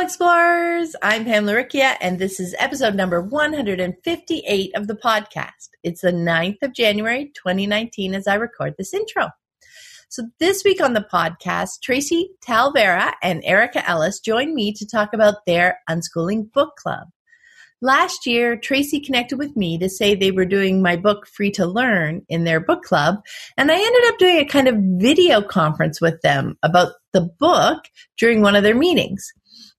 [0.00, 0.96] Explorers.
[1.02, 5.68] I'm Pam Laricchia, and this is episode number 158 of the podcast.
[5.82, 9.28] It's the 9th of January, 2019, as I record this intro.
[10.08, 15.12] So, this week on the podcast, Tracy Talavera and Erica Ellis joined me to talk
[15.12, 17.08] about their unschooling book club.
[17.82, 21.66] Last year, Tracy connected with me to say they were doing my book Free to
[21.66, 23.16] Learn in their book club,
[23.58, 27.84] and I ended up doing a kind of video conference with them about the book
[28.18, 29.30] during one of their meetings.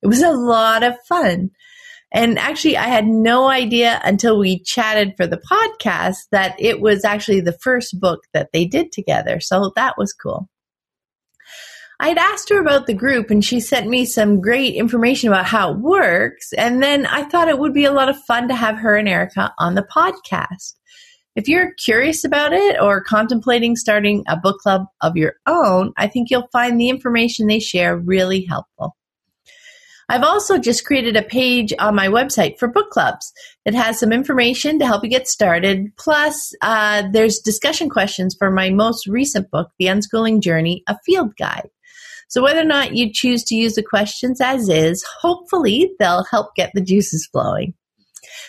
[0.01, 1.51] It was a lot of fun.
[2.13, 7.05] And actually, I had no idea until we chatted for the podcast that it was
[7.05, 9.39] actually the first book that they did together.
[9.39, 10.49] So that was cool.
[12.01, 15.45] I had asked her about the group and she sent me some great information about
[15.45, 16.51] how it works.
[16.51, 19.07] And then I thought it would be a lot of fun to have her and
[19.07, 20.73] Erica on the podcast.
[21.35, 26.07] If you're curious about it or contemplating starting a book club of your own, I
[26.07, 28.97] think you'll find the information they share really helpful.
[30.11, 33.31] I've also just created a page on my website for book clubs.
[33.63, 35.87] It has some information to help you get started.
[35.97, 41.37] Plus, uh, there's discussion questions for my most recent book, The Unschooling Journey, a field
[41.39, 41.69] guide.
[42.27, 46.55] So whether or not you choose to use the questions as is, hopefully they'll help
[46.55, 47.73] get the juices flowing.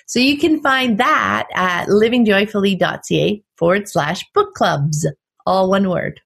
[0.09, 5.07] So you can find that at livingjoyfully.ca forward slash book clubs,
[5.47, 6.21] all one word.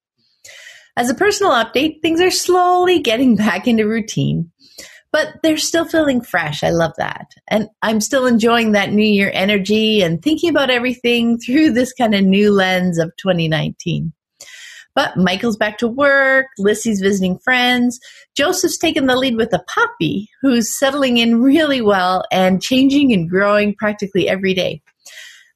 [0.96, 4.50] As a personal update, things are slowly getting back into routine
[5.16, 6.62] but they're still feeling fresh.
[6.62, 7.30] I love that.
[7.48, 12.14] And I'm still enjoying that new year energy and thinking about everything through this kind
[12.14, 14.12] of new lens of 2019.
[14.94, 17.98] But Michael's back to work, Lissy's visiting friends,
[18.36, 23.26] Joseph's taken the lead with a puppy who's settling in really well and changing and
[23.26, 24.82] growing practically every day.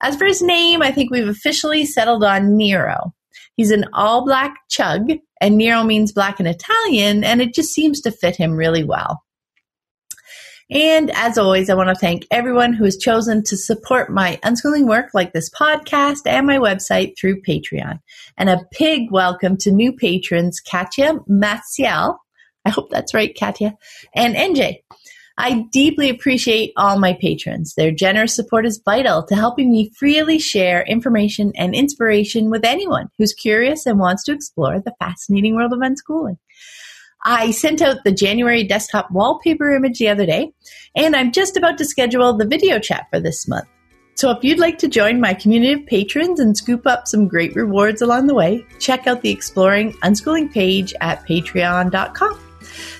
[0.01, 3.13] As for his name, I think we've officially settled on Nero.
[3.59, 8.01] He's an all black chug, and Nero means black in Italian, and it just seems
[8.01, 9.23] to fit him really well.
[10.71, 14.87] And as always, I want to thank everyone who has chosen to support my unschooling
[14.87, 17.99] work like this podcast and my website through Patreon.
[18.39, 22.19] And a big welcome to new patrons, Katya Maciel.
[22.65, 23.77] I hope that's right, Katya,
[24.15, 24.77] and NJ.
[25.37, 27.75] I deeply appreciate all my patrons.
[27.75, 33.09] Their generous support is vital to helping me freely share information and inspiration with anyone
[33.19, 36.37] who's curious and wants to explore the fascinating world of unschooling.
[37.25, 40.53] I sent out the January desktop wallpaper image the other day,
[40.97, 43.67] and I'm just about to schedule the video chat for this month.
[44.15, 47.55] So if you'd like to join my community of patrons and scoop up some great
[47.55, 52.39] rewards along the way, check out the Exploring Unschooling page at patreon.com.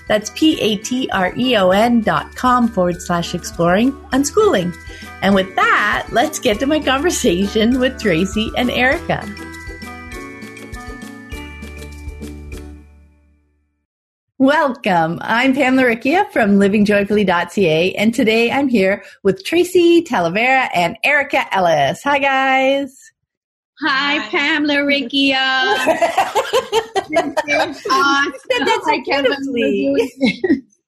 [0.07, 4.75] That's P A T R E O N dot com forward slash exploring unschooling.
[5.21, 9.50] And with that, let's get to my conversation with Tracy and Erica.
[14.41, 15.19] Welcome.
[15.21, 22.01] I'm Pam Laricchia from livingjoyfully.ca, and today I'm here with Tracy Talavera and Erica Ellis.
[22.01, 23.11] Hi, guys.
[23.81, 24.29] Hi, Hi.
[24.29, 25.35] Pam Laricchia.
[27.91, 28.35] awesome.
[28.65, 29.03] That's I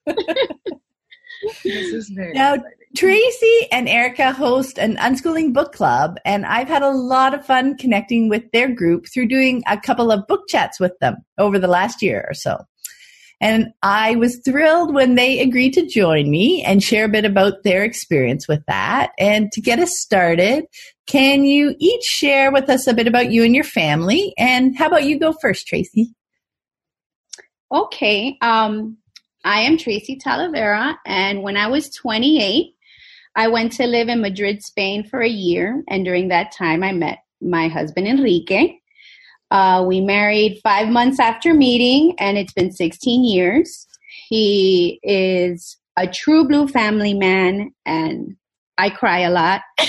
[1.63, 2.77] this is very now, exciting.
[2.97, 7.77] Tracy and Erica host an unschooling book club, and I've had a lot of fun
[7.77, 11.67] connecting with their group through doing a couple of book chats with them over the
[11.67, 12.57] last year or so.
[13.41, 17.63] And I was thrilled when they agreed to join me and share a bit about
[17.63, 19.11] their experience with that.
[19.19, 20.65] And to get us started,
[21.07, 24.33] can you each share with us a bit about you and your family?
[24.37, 26.13] And how about you go first, Tracy?
[27.71, 28.37] Okay.
[28.41, 28.97] Um,
[29.43, 32.73] I am Tracy Talavera, and when I was 28,
[33.35, 35.83] I went to live in Madrid, Spain for a year.
[35.89, 38.77] And during that time, I met my husband, Enrique.
[39.53, 43.85] Uh, we married five months after meeting, and it's been 16 years.
[44.27, 48.35] He is a true blue family man, and
[48.79, 49.61] I cry a lot.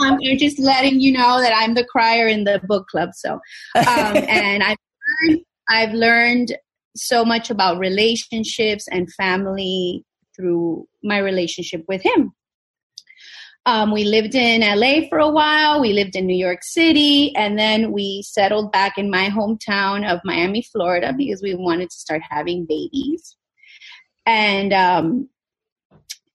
[0.00, 3.10] I'm just letting you know that I'm the crier in the book club.
[3.12, 3.42] So, um,
[3.86, 4.78] and I've
[5.20, 6.56] learned, I've learned
[6.96, 12.32] so much about relationships and family through my relationship with him.
[13.66, 15.80] Um, we lived in LA for a while.
[15.80, 20.20] We lived in New York City, and then we settled back in my hometown of
[20.24, 23.36] Miami, Florida, because we wanted to start having babies.
[24.24, 25.28] And um,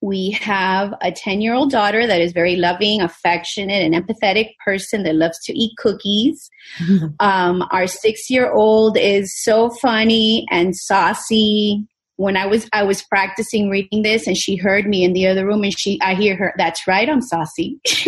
[0.01, 5.03] we have a 10 year old daughter that is very loving, affectionate, and empathetic person
[5.03, 6.49] that loves to eat cookies.
[7.19, 11.87] um, our six year old is so funny and saucy.
[12.21, 15.43] When I was I was practicing reading this, and she heard me in the other
[15.43, 16.53] room, and she I hear her.
[16.55, 17.79] That's right, I'm saucy,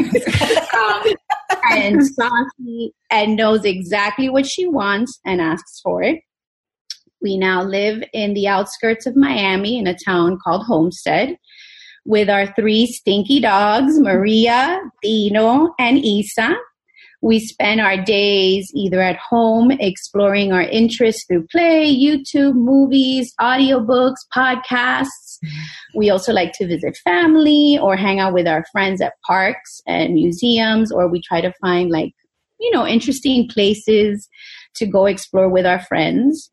[0.78, 1.04] um,
[1.72, 6.22] and saucy, and knows exactly what she wants and asks for it.
[7.24, 11.36] We now live in the outskirts of Miami in a town called Homestead
[12.06, 16.56] with our three stinky dogs, Maria, Dino, and Isa.
[17.24, 24.18] We spend our days either at home exploring our interests through play, YouTube, movies, audiobooks,
[24.36, 25.40] podcasts.
[25.96, 30.14] We also like to visit family or hang out with our friends at parks and
[30.14, 32.12] museums, or we try to find like,
[32.60, 34.28] you know, interesting places
[34.76, 36.52] to go explore with our friends.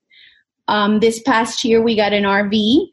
[0.69, 2.87] Um, this past year, we got an RV.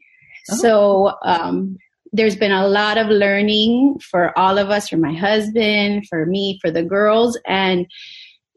[0.50, 0.56] Oh.
[0.56, 1.76] So um,
[2.12, 6.58] there's been a lot of learning for all of us, for my husband, for me,
[6.60, 7.38] for the girls.
[7.46, 7.86] And,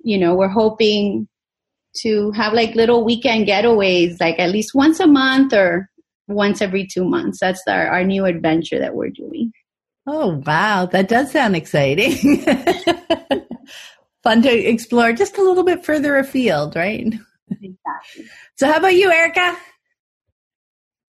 [0.03, 1.27] you know, we're hoping
[1.97, 5.89] to have like little weekend getaways, like at least once a month or
[6.27, 7.39] once every two months.
[7.39, 9.51] That's our, our new adventure that we're doing.
[10.07, 10.85] Oh, wow.
[10.85, 12.43] That does sound exciting.
[14.23, 17.13] Fun to explore just a little bit further afield, right?
[17.49, 18.29] Exactly.
[18.55, 19.57] So, how about you, Erica?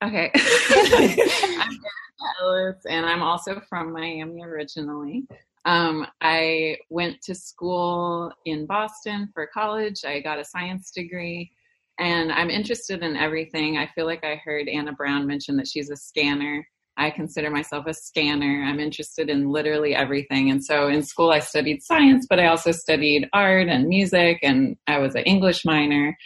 [0.02, 0.32] Okay.
[2.40, 5.24] Ellis, and I'm also from Miami originally.
[5.64, 10.04] Um, I went to school in Boston for college.
[10.04, 11.52] I got a science degree,
[11.98, 13.78] and I'm interested in everything.
[13.78, 16.66] I feel like I heard Anna Brown mention that she's a scanner.
[16.96, 18.64] I consider myself a scanner.
[18.66, 20.50] I'm interested in literally everything.
[20.50, 24.76] And so in school, I studied science, but I also studied art and music, and
[24.86, 26.16] I was an English minor.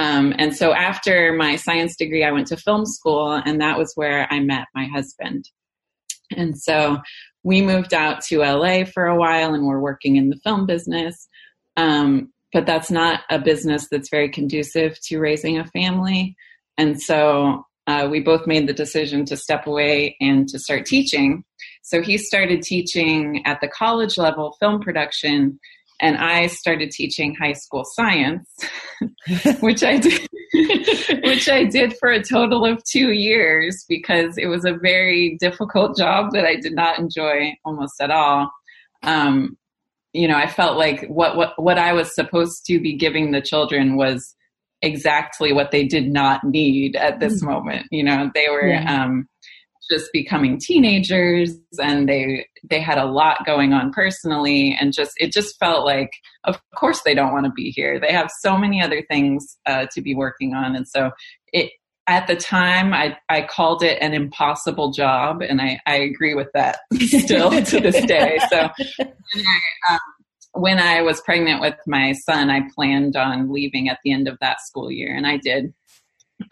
[0.00, 3.92] Um, and so after my science degree, I went to film school, and that was
[3.96, 5.44] where I met my husband.
[6.34, 6.96] And so
[7.42, 11.28] we moved out to LA for a while, and we're working in the film business.
[11.76, 16.34] Um, but that's not a business that's very conducive to raising a family.
[16.78, 21.44] And so uh, we both made the decision to step away and to start teaching.
[21.82, 25.60] So he started teaching at the college level film production
[26.00, 28.48] and I started teaching high school science,
[29.60, 30.28] which I did,
[31.24, 35.96] which I did for a total of two years because it was a very difficult
[35.96, 38.50] job that I did not enjoy almost at all.
[39.02, 39.56] Um,
[40.12, 43.40] you know, I felt like what what what I was supposed to be giving the
[43.40, 44.34] children was
[44.82, 47.46] exactly what they did not need at this mm.
[47.46, 47.86] moment.
[47.90, 48.68] You know, they were.
[48.68, 49.04] Yeah.
[49.04, 49.28] Um,
[49.90, 55.32] just becoming teenagers and they they had a lot going on personally and just it
[55.32, 56.10] just felt like
[56.44, 57.98] of course they don't want to be here.
[57.98, 60.76] They have so many other things uh, to be working on.
[60.76, 61.10] And so
[61.52, 61.70] it
[62.06, 66.48] at the time I, I called it an impossible job and I, I agree with
[66.54, 68.38] that still to this day.
[68.50, 70.00] So when I, um,
[70.52, 74.38] when I was pregnant with my son I planned on leaving at the end of
[74.40, 75.74] that school year and I did.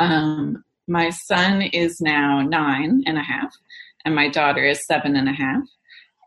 [0.01, 3.55] Um, my son is now nine and a half,
[4.05, 5.63] and my daughter is seven and a half.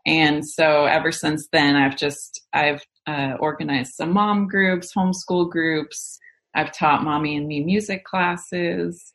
[0.06, 6.18] And so ever since then, I've just I've uh, organized some mom groups, homeschool groups.
[6.54, 9.12] I've taught mommy and me music classes,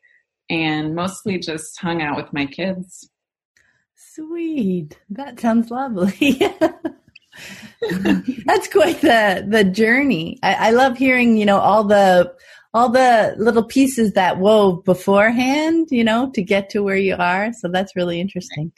[0.50, 3.10] and mostly just hung out with my kids.
[3.95, 6.39] Sweet, that sounds lovely.
[8.45, 10.39] That's quite the the journey.
[10.41, 12.33] I, I love hearing you know all the
[12.77, 17.51] all the little pieces that wove beforehand, you know, to get to where you are.
[17.53, 18.72] So that's really interesting.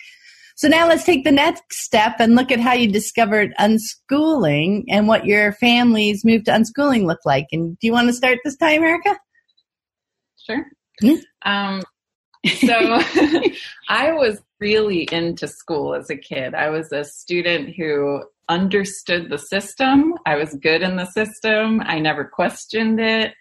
[0.56, 5.08] So now let's take the next step and look at how you discovered unschooling and
[5.08, 7.48] what your family's move to unschooling looked like.
[7.51, 9.18] And do you want to start this time, Erica?
[10.46, 10.65] Sure.
[11.03, 11.50] Mm-hmm.
[11.51, 11.84] Um,
[12.46, 12.74] so
[13.89, 16.56] I was really into school as a kid.
[16.56, 20.13] I was a student who understood the system.
[20.25, 21.82] I was good in the system.
[21.82, 23.34] I never questioned it.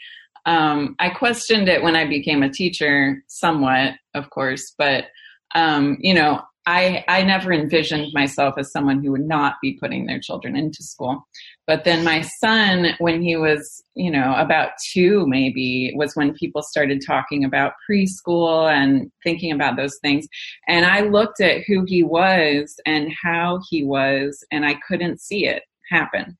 [0.47, 5.07] Um, I questioned it when I became a teacher, somewhat, of course, but
[5.55, 10.05] um, you know, I I never envisioned myself as someone who would not be putting
[10.05, 11.27] their children into school.
[11.67, 16.63] But then my son, when he was, you know, about two, maybe, was when people
[16.63, 20.29] started talking about preschool and thinking about those things.
[20.67, 25.47] And I looked at who he was and how he was, and I couldn't see
[25.47, 26.37] it happen.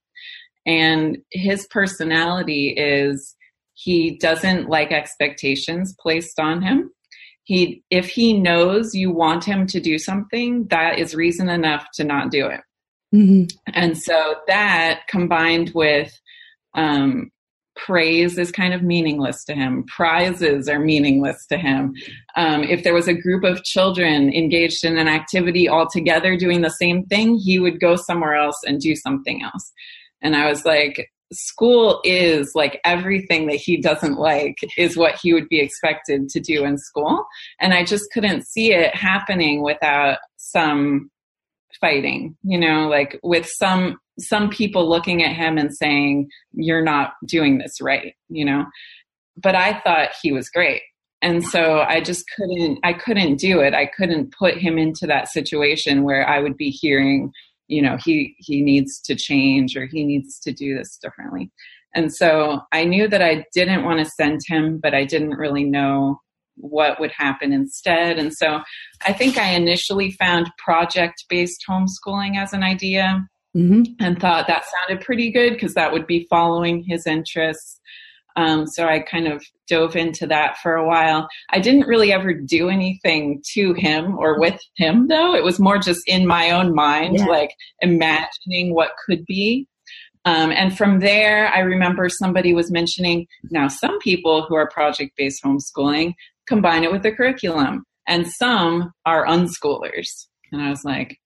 [0.67, 3.35] And his personality is
[3.81, 6.91] he doesn't like expectations placed on him.
[7.45, 12.05] He, if he knows you want him to do something, that is reason enough to
[12.05, 12.61] not do it.
[13.15, 13.45] Mm-hmm.
[13.73, 16.13] And so that combined with
[16.75, 17.31] um,
[17.77, 19.85] praise is kind of meaningless to him.
[19.87, 21.95] Prizes are meaningless to him.
[22.35, 26.63] Um, if there was a group of children engaged in an activity all together doing
[26.63, 29.73] the same thing, he would go somewhere else and do something else.
[30.21, 35.33] And I was like, school is like everything that he doesn't like is what he
[35.33, 37.27] would be expected to do in school.
[37.61, 41.11] And I just couldn't see it happening without some
[41.81, 47.13] fighting, you know, like with some some people looking at him and saying, You're not
[47.25, 48.67] doing this right, you know.
[49.37, 50.83] But I thought he was great.
[51.21, 53.75] And so I just couldn't I couldn't do it.
[53.75, 57.33] I couldn't put him into that situation where I would be hearing,
[57.69, 61.51] you know, he he needs to change or he needs to do this differently.
[61.95, 65.65] And so I knew that I didn't want to send him, but I didn't really
[65.65, 66.21] know
[66.57, 68.19] what would happen instead.
[68.19, 68.61] And so
[69.07, 73.83] I think I initially found project based homeschooling as an idea mm-hmm.
[74.01, 77.81] and thought that sounded pretty good because that would be following his interests.
[78.39, 81.29] Um, so I kind of dove into that for a while.
[81.51, 85.35] I didn't really ever do anything to him or with him, though.
[85.35, 87.25] It was more just in my own mind, yeah.
[87.27, 89.67] like imagining what could be.
[90.25, 95.17] Um, and from there, I remember somebody was mentioning now some people who are project
[95.17, 96.15] based homeschooling
[96.47, 100.27] combine it with the curriculum, and some are unschoolers.
[100.53, 101.19] And I was like,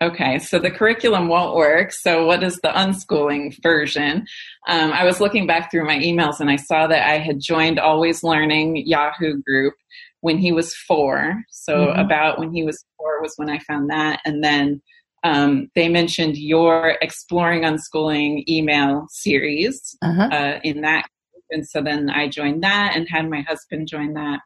[0.00, 1.92] Okay, so the curriculum won't work.
[1.92, 4.26] So, what is the unschooling version?
[4.68, 7.80] Um, I was looking back through my emails and I saw that I had joined
[7.80, 9.74] Always Learning Yahoo group
[10.20, 11.42] when he was four.
[11.50, 11.98] So, mm-hmm.
[11.98, 14.20] about when he was four was when I found that.
[14.24, 14.80] And then
[15.24, 20.28] um, they mentioned your Exploring Unschooling email series uh-huh.
[20.30, 21.06] uh, in that.
[21.50, 24.40] And so then I joined that and had my husband join that.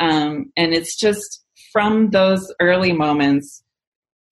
[0.00, 3.62] Um, and it's just from those early moments,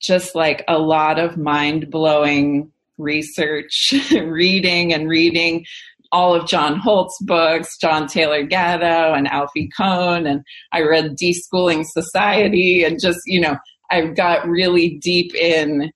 [0.05, 5.65] just like a lot of mind blowing research, reading and reading
[6.13, 10.43] all of John Holt's books, John Taylor Gatto and Alfie Kohn, and
[10.73, 13.57] I read Deschooling Society and just, you know,
[13.91, 15.91] I got really deep in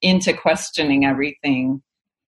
[0.00, 1.82] into questioning everything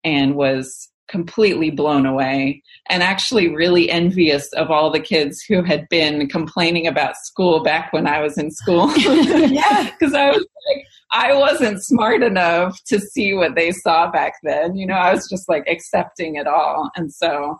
[0.03, 5.88] and was completely blown away and actually really envious of all the kids who had
[5.89, 8.95] been complaining about school back when I was in school.
[8.97, 9.91] yeah.
[10.00, 14.75] Because I was like, I wasn't smart enough to see what they saw back then.
[14.75, 16.91] You know, I was just like accepting it all.
[16.95, 17.59] And so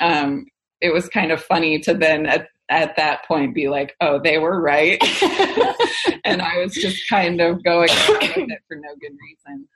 [0.00, 0.44] um,
[0.80, 4.38] it was kind of funny to then at, at that point be like, oh, they
[4.38, 4.98] were right.
[6.24, 9.68] and I was just kind of going with it for no good reason.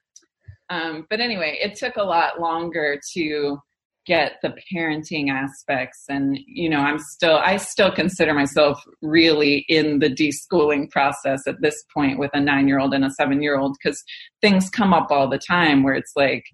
[0.68, 3.58] Um, but anyway, it took a lot longer to
[4.06, 9.98] get the parenting aspects and you know i'm still i still consider myself really in
[9.98, 13.58] the deschooling process at this point with a nine year old and a seven year
[13.58, 14.02] old because
[14.40, 16.44] things come up all the time where it's like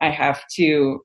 [0.00, 1.00] i have to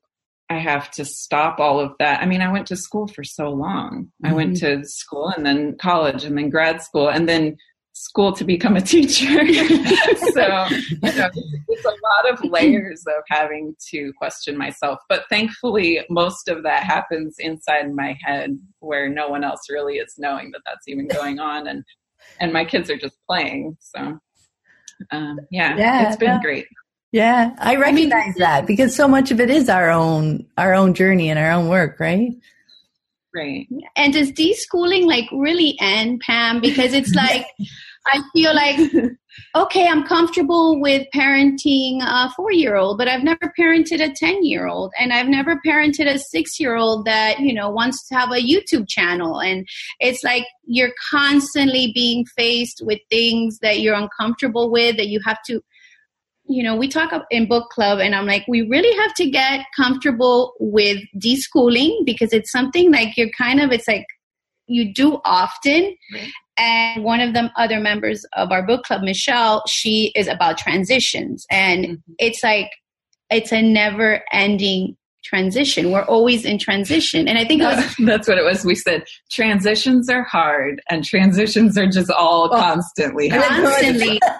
[0.50, 3.50] i have to stop all of that i mean i went to school for so
[3.50, 4.26] long mm-hmm.
[4.26, 4.80] i went mm-hmm.
[4.80, 7.56] to school and then college and then grad school and then
[7.98, 9.26] school to become a teacher.
[9.26, 11.28] so you know,
[11.68, 15.00] it's a lot of layers of having to question myself.
[15.08, 20.14] But thankfully, most of that happens inside my head, where no one else really is
[20.16, 21.84] knowing that that's even going on, and
[22.40, 23.76] and my kids are just playing.
[23.80, 24.18] So
[25.10, 26.40] um, yeah, yeah, it's been yeah.
[26.40, 26.66] great.
[27.10, 30.72] Yeah, I recognize I mean, that because so much of it is our own our
[30.72, 32.32] own journey and our own work, right?
[33.34, 33.68] Right.
[33.96, 36.60] And does deschooling like really end, Pam?
[36.60, 37.46] Because it's like
[38.08, 38.78] I feel like,
[39.54, 44.44] okay, I'm comfortable with parenting a four year old, but I've never parented a 10
[44.44, 44.92] year old.
[44.98, 48.42] And I've never parented a six year old that, you know, wants to have a
[48.42, 49.40] YouTube channel.
[49.40, 49.66] And
[50.00, 55.38] it's like you're constantly being faced with things that you're uncomfortable with, that you have
[55.46, 55.60] to
[56.50, 59.66] you know, we talk in book club, and I'm like, we really have to get
[59.76, 64.06] comfortable with deschooling because it's something like you're kind of, it's like
[64.66, 65.94] you do often.
[66.14, 70.58] Right and one of them other members of our book club michelle she is about
[70.58, 71.46] transitions.
[71.50, 72.12] And mm-hmm.
[72.18, 72.70] it's like
[73.30, 75.90] it's a never ending transition.
[75.90, 77.28] We're always in transition.
[77.28, 78.64] And i think was, that's what it was.
[78.64, 84.20] We said transitions are hard and transitions are just all oh, constantly constantly.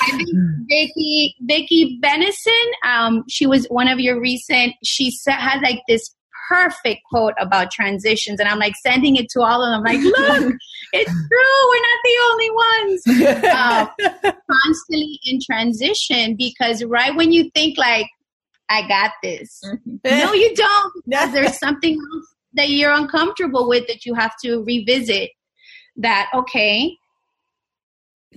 [0.00, 0.28] I think
[0.68, 4.74] Vicky Vicky Benison, um, she was one of your recent.
[4.84, 6.14] She had like this
[6.48, 8.40] perfect quote about transitions.
[8.40, 9.86] And I'm like sending it to all of them.
[9.86, 10.54] I'm like, look,
[10.92, 11.68] it's true.
[11.70, 13.02] We're not the only ones.
[13.44, 18.06] Um, constantly in transition because right when you think like,
[18.70, 19.62] I got this.
[19.64, 19.96] Mm-hmm.
[20.04, 21.32] no, you don't.
[21.32, 25.30] There's something else that you're uncomfortable with that you have to revisit.
[25.96, 26.96] That okay,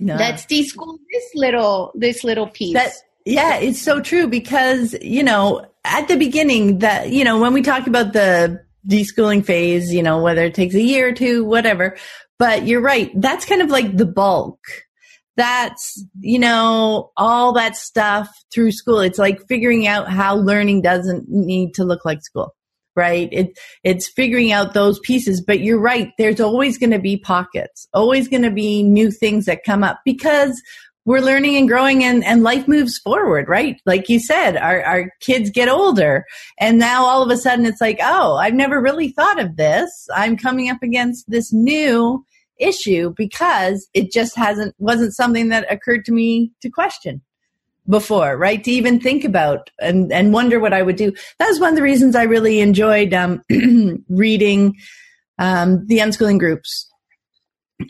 [0.00, 0.16] no.
[0.16, 2.74] let's deschool this little this little piece.
[2.74, 2.92] That
[3.24, 7.62] Yeah, it's so true because, you know, at the beginning that, you know, when we
[7.62, 11.96] talk about the deschooling phase, you know, whether it takes a year or two, whatever,
[12.38, 13.10] but you're right.
[13.14, 14.58] That's kind of like the bulk.
[15.36, 19.00] That's, you know, all that stuff through school.
[19.00, 22.54] It's like figuring out how learning doesn't need to look like school
[22.94, 23.28] right?
[23.32, 26.12] It, it's figuring out those pieces, but you're right.
[26.18, 30.00] There's always going to be pockets, always going to be new things that come up
[30.04, 30.60] because
[31.04, 33.80] we're learning and growing and, and life moves forward, right?
[33.86, 36.24] Like you said, our, our kids get older
[36.58, 39.90] and now all of a sudden it's like, oh, I've never really thought of this.
[40.14, 42.24] I'm coming up against this new
[42.58, 47.20] issue because it just hasn't, wasn't something that occurred to me to question
[47.88, 48.62] before, right?
[48.62, 51.12] To even think about and, and wonder what I would do.
[51.40, 53.42] That was one of the reasons I really enjoyed um,
[54.08, 54.76] reading
[55.40, 56.91] um, the unschooling groups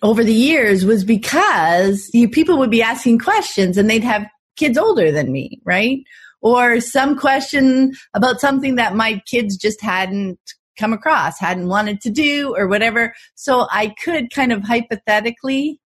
[0.02, 4.78] over the years was because you, people would be asking questions and they'd have kids
[4.78, 6.00] older than me, right?
[6.40, 10.38] Or some question about something that my kids just hadn't
[10.78, 13.14] come across, hadn't wanted to do or whatever.
[13.34, 15.80] So I could kind of hypothetically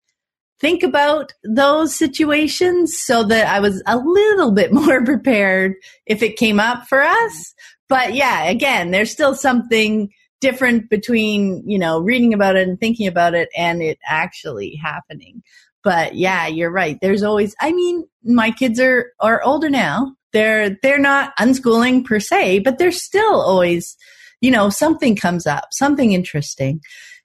[0.60, 5.74] think about those situations so that I was a little bit more prepared
[6.06, 7.54] if it came up for us.
[7.88, 13.06] But yeah, again, there's still something different between, you know, reading about it and thinking
[13.06, 15.42] about it and it actually happening.
[15.82, 16.98] But yeah, you're right.
[17.00, 20.14] There's always, I mean, my kids are, are older now.
[20.32, 23.96] They're, they're not unschooling per se, but they're still always,
[24.40, 26.80] you know, something comes up, something interesting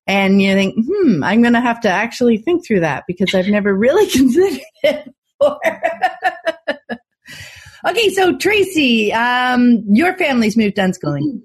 [0.08, 3.48] and you think, hmm, I'm going to have to actually think through that because I've
[3.48, 5.60] never really considered it before.
[7.88, 11.42] okay, so Tracy, um, your family's moved unschooling.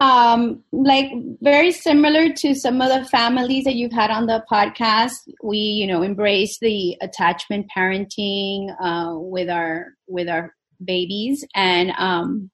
[0.00, 1.10] Um, like
[1.40, 5.86] very similar to some of the families that you've had on the podcast, we, you
[5.86, 12.50] know, embrace the attachment parenting uh, with our with our babies, and um,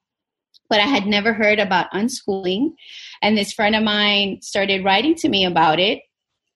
[0.70, 2.70] but I had never heard about unschooling.
[3.20, 5.98] And this friend of mine started writing to me about it.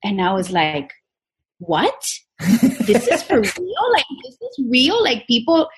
[0.05, 0.93] And I was like,
[1.59, 2.01] what?
[2.87, 3.93] this is for real?
[3.93, 5.03] Like, this is real?
[5.03, 5.69] Like, people.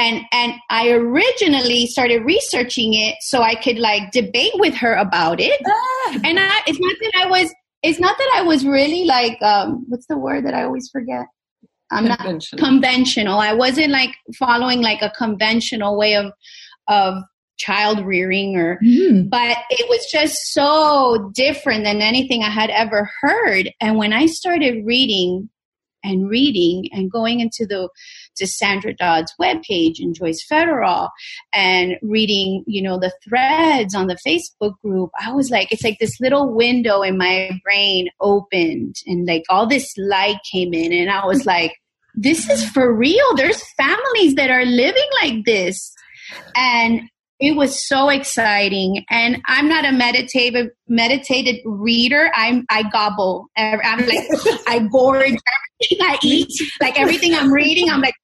[0.00, 5.40] And, and I originally started researching it so I could like debate with her about
[5.40, 5.60] it.
[5.66, 6.18] Ah.
[6.24, 9.84] And I, it's not that I was, it's not that I was really like, um,
[9.88, 11.26] what's the word that I always forget?
[11.90, 12.20] I'm not
[12.56, 13.38] conventional.
[13.38, 16.32] I wasn't like following like a conventional way of
[16.88, 17.22] of
[17.58, 19.28] child rearing or mm.
[19.28, 24.26] but it was just so different than anything I had ever heard and when I
[24.26, 25.50] started reading
[26.02, 27.88] and reading and going into the
[28.36, 31.08] to Sandra Dodd's webpage and Joyce Fetteroll
[31.52, 35.98] and reading, you know, the threads on the Facebook group, I was like, it's like
[35.98, 41.10] this little window in my brain opened and like all this light came in and
[41.10, 41.76] I was like,
[42.14, 43.34] this is for real.
[43.36, 45.92] There's families that are living like this.
[46.56, 47.02] And
[47.40, 49.04] it was so exciting.
[49.10, 52.30] And i'm not a meditative meditated reader.
[52.34, 53.46] I'm i gobble.
[53.56, 54.28] I'm like
[54.68, 55.36] i gorge
[55.80, 58.14] everything i eat like everything i'm reading i'm like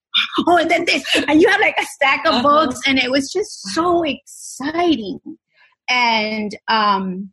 [0.47, 2.43] oh and then this and you have like a stack of uh-huh.
[2.43, 5.21] books and it was just so exciting.
[5.89, 7.33] And um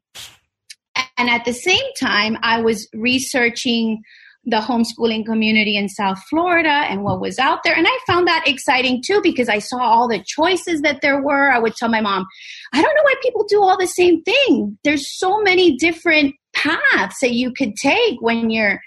[1.18, 4.02] and at the same time i was researching
[4.46, 7.76] the homeschooling community in South Florida and what was out there.
[7.76, 11.50] And I found that exciting too because I saw all the choices that there were.
[11.50, 12.26] I would tell my mom,
[12.74, 14.78] I don't know why people do all the same thing.
[14.84, 18.82] There's so many different paths that you could take when you're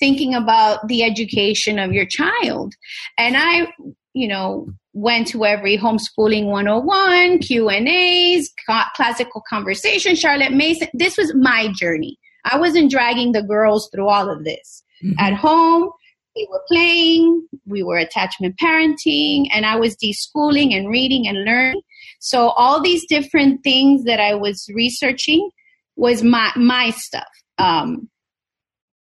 [0.00, 2.74] thinking about the education of your child.
[3.18, 3.68] And I,
[4.14, 8.50] you know, went to every homeschooling 101, Q&As,
[8.96, 10.88] classical conversation, Charlotte Mason.
[10.94, 12.18] This was my journey.
[12.44, 14.82] I wasn't dragging the girls through all of this.
[15.04, 15.18] Mm-hmm.
[15.18, 15.90] At home,
[16.34, 21.82] we were playing, we were attachment parenting, and I was deschooling and reading and learning.
[22.20, 25.50] So all these different things that I was researching
[25.96, 27.28] was my my stuff.
[27.58, 28.08] Um,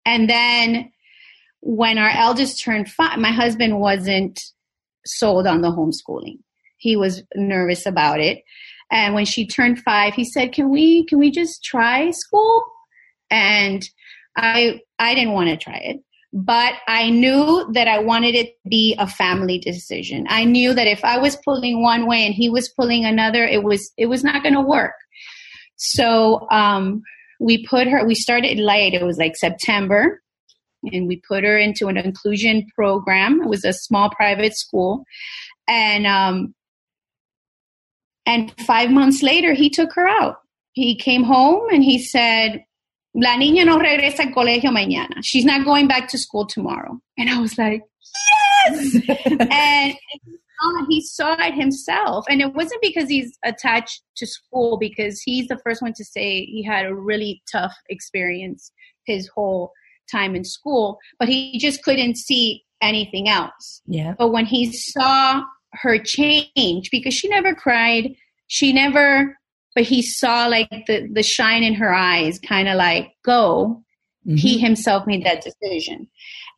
[0.06, 0.92] and then
[1.62, 4.40] when our eldest turned five, my husband wasn't
[5.06, 6.40] sold on the homeschooling.
[6.78, 8.44] He was nervous about it.
[8.92, 12.66] And when she turned five, he said, "Can we can we just try school?"
[13.30, 13.88] And
[14.38, 15.98] I I didn't want to try it,
[16.32, 20.26] but I knew that I wanted it to be a family decision.
[20.30, 23.64] I knew that if I was pulling one way and he was pulling another, it
[23.64, 24.94] was it was not going to work.
[25.76, 27.02] So um,
[27.40, 28.06] we put her.
[28.06, 28.94] We started late.
[28.94, 30.22] It was like September,
[30.92, 33.42] and we put her into an inclusion program.
[33.42, 35.04] It was a small private school,
[35.68, 36.54] and um,
[38.28, 40.36] and five months later, he took her out.
[40.74, 42.64] He came home and he said,
[43.20, 45.22] La niña no regresa al colegio mañana.
[45.24, 47.00] She's not going back to school tomorrow.
[47.18, 47.82] And I was like,
[48.70, 48.96] yes
[50.60, 55.48] and he saw it himself and it wasn't because he's attached to school because he's
[55.48, 58.72] the first one to say he had a really tough experience
[59.06, 59.72] his whole
[60.12, 64.16] time in school but he just couldn't see anything else Yeah.
[64.18, 68.16] but when he saw her change because she never cried
[68.48, 69.38] she never
[69.78, 73.84] but he saw like the the shine in her eyes kind of like go.
[74.26, 74.60] He Mhm.
[74.60, 76.08] himself made that decision.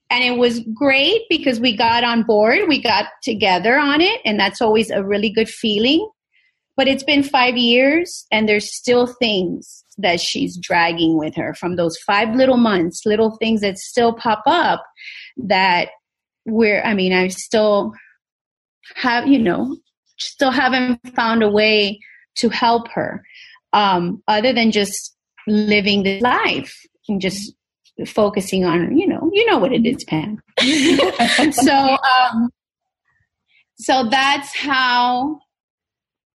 [0.09, 4.39] And it was great because we got on board we got together on it and
[4.39, 6.09] that's always a really good feeling.
[6.77, 11.53] But it's been five years and there's still things that she's dragging with her.
[11.53, 14.81] From those five little months little things that still pop up
[15.35, 15.89] that
[16.45, 17.93] we're i mean i still
[18.95, 19.75] have you know
[20.17, 21.99] still haven't found a way
[22.35, 23.23] to help her
[23.73, 25.15] um, other than just
[25.47, 26.75] living the life
[27.07, 27.53] and just
[28.05, 30.41] focusing on you know you know what it is pam.
[31.51, 32.49] So um
[33.75, 35.39] so that's how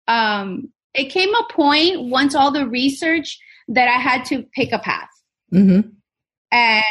[0.09, 4.79] um it came a point once all the research that i had to pick a
[4.79, 5.09] path.
[5.53, 5.93] Mhm.
[6.53, 6.85] and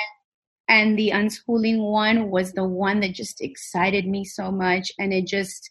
[0.67, 4.91] and the unschooling one was the one that just excited me so much.
[4.97, 5.69] And it just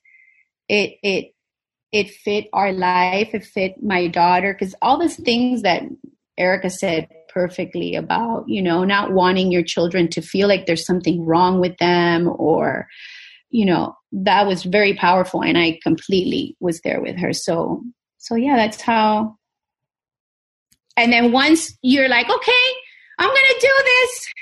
[0.69, 1.33] it it
[1.93, 5.83] it fit our life it fit my daughter because all those things that
[6.39, 11.25] erica said perfectly about you know not wanting your children to feel like there's something
[11.25, 12.89] wrong with them or
[13.51, 17.33] you know that was very powerful and i completely was there with her.
[17.33, 17.83] So
[18.19, 19.37] so yeah that's how.
[20.97, 22.67] And then once you're like okay
[23.19, 24.33] i'm gonna do this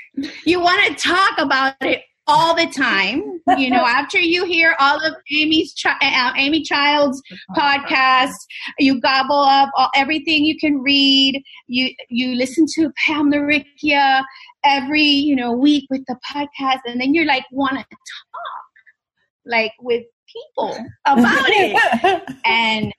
[0.45, 3.41] you want to talk about it all the time.
[3.57, 7.21] You know after you hear all of amy's uh, amy Childs
[7.55, 8.39] podcast,
[8.79, 11.41] you gobble up all, everything you can read.
[11.67, 14.23] You you listen to pam Laricchia
[14.63, 18.51] every you know week with the podcast and then you're like want to talk
[19.45, 22.23] like with people about it.
[22.45, 22.93] And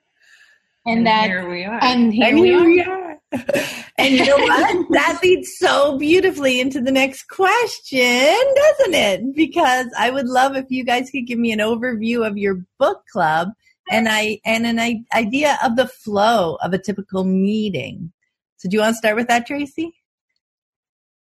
[0.87, 1.83] and that here we are.
[1.83, 3.19] and here and we here are we are.
[3.99, 4.87] And you know what?
[4.91, 9.35] that leads so beautifully into the next question, doesn't it?
[9.37, 13.03] Because I would love if you guys could give me an overview of your book
[13.13, 13.49] club
[13.91, 18.13] and I and an i- idea of the flow of a typical meeting.
[18.57, 19.93] So do you want to start with that, Tracy?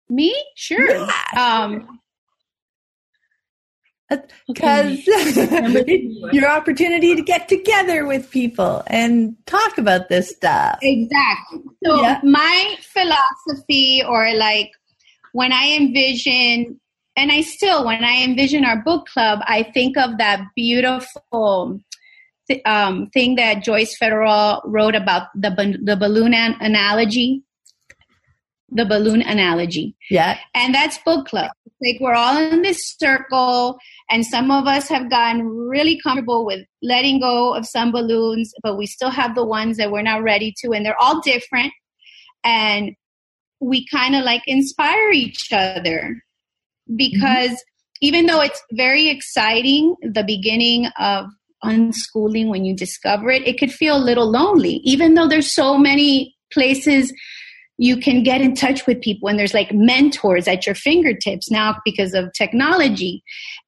[0.09, 1.99] me sure Yeah, um
[4.47, 5.05] because
[6.33, 10.79] your opportunity to get together with people and talk about this stuff.
[10.83, 11.61] Exactly.
[11.85, 12.21] So Yeah.
[12.23, 14.71] my philosophy or like
[15.33, 16.81] when I envision
[17.17, 21.81] and I still when I envision our book club, I think of that beautiful
[22.49, 27.43] th- um, thing that Joyce Fetteroll wrote about the ba- the balloon an- analogy.
[28.71, 29.95] The balloon analogy.
[30.11, 30.39] Yeah.
[30.55, 31.51] And that's book club.
[31.81, 33.79] Like we're all in this circle,
[34.11, 38.79] and some of us have gotten really comfortable with letting go of some balloons, but
[38.79, 41.73] we still have the ones that we're not ready to, and they're all different.
[42.45, 42.95] And
[43.61, 46.23] we kind of like inspire each other
[46.95, 47.63] because
[48.01, 51.27] even though it's very exciting, the beginning of
[51.65, 55.77] unschooling when you discover it, it could feel a little lonely, even though there's so
[55.79, 57.13] many places
[57.79, 61.77] you can get in touch with people and there's like mentors at your fingertips now
[61.85, 63.23] because of technology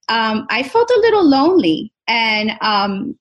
[0.08, 3.18] um, i felt a little lonely and um,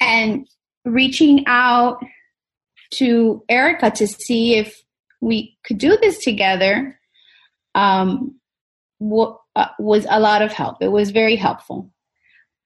[0.00, 0.46] and
[0.84, 1.98] reaching out
[2.90, 4.74] to erica to see if
[5.20, 6.98] we could do this together
[7.74, 8.34] um,
[9.00, 10.78] w- uh, was a lot of help.
[10.80, 11.90] It was very helpful.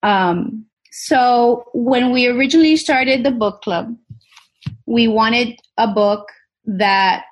[0.03, 3.95] Um, so when we originally started the book club
[4.87, 6.29] we wanted a book
[6.65, 7.25] that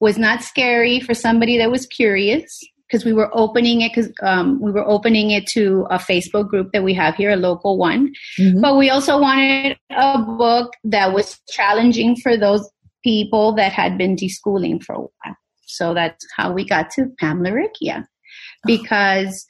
[0.00, 4.60] was not scary for somebody that was curious because we were opening it because um,
[4.60, 8.12] we were opening it to a Facebook group that we have here, a local one.
[8.38, 8.60] Mhm.
[8.60, 12.68] But we also wanted a book that was challenging for those
[13.02, 15.36] people that had been deschooling for a while.
[15.66, 18.04] So that's how we got to Pam Laricchia
[18.64, 19.46] because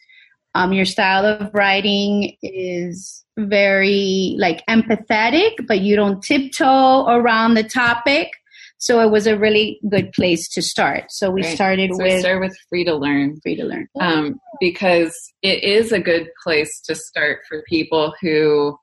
[0.54, 7.62] um, your style of writing is very like empathetic, but you don't tiptoe around the
[7.62, 8.30] topic.
[8.78, 11.10] So it was a really good place to start.
[11.10, 11.54] So we Right.
[11.54, 13.88] started So we with start with free to learn free to learn.
[14.00, 18.76] um, because it is a good place to start for people who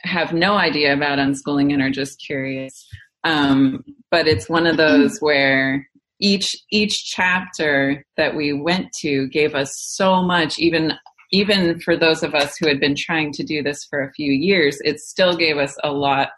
[0.00, 2.86] have no idea about unschooling and are just curious.
[3.24, 5.88] Um, but it's one of those where
[6.20, 10.92] each each chapter that we went to gave us so much, even
[11.32, 14.30] even for those of us who had been trying to do this for a few
[14.32, 16.30] years, it still gave us a lot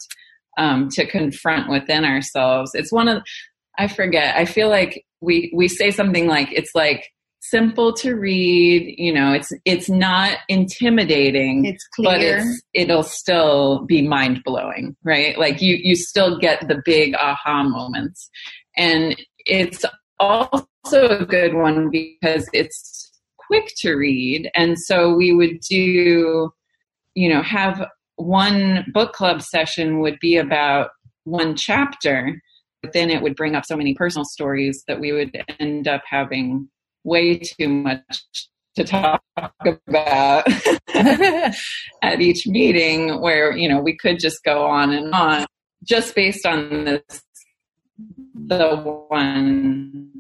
[0.56, 2.72] um, to confront within ourselves.
[2.74, 3.22] It's one of
[3.78, 4.36] I forget.
[4.36, 8.94] I feel like we we say something like it's like simple to read.
[8.98, 11.64] You know, it's it's not intimidating.
[11.64, 12.10] It's clear.
[12.10, 15.38] But it's, it'll still be mind blowing, right?
[15.38, 18.30] Like you you still get the big aha moments,
[18.76, 19.84] and it's
[20.18, 26.50] also a good one because it's quick to read, and so we would do,
[27.14, 30.90] you know, have one book club session would be about
[31.24, 32.40] one chapter
[32.82, 36.02] but then it would bring up so many personal stories that we would end up
[36.08, 36.68] having
[37.04, 38.26] way too much
[38.76, 39.22] to talk
[39.88, 40.46] about
[40.94, 45.46] at each meeting where you know we could just go on and on
[45.82, 47.22] just based on this
[48.34, 48.76] the
[49.08, 50.12] one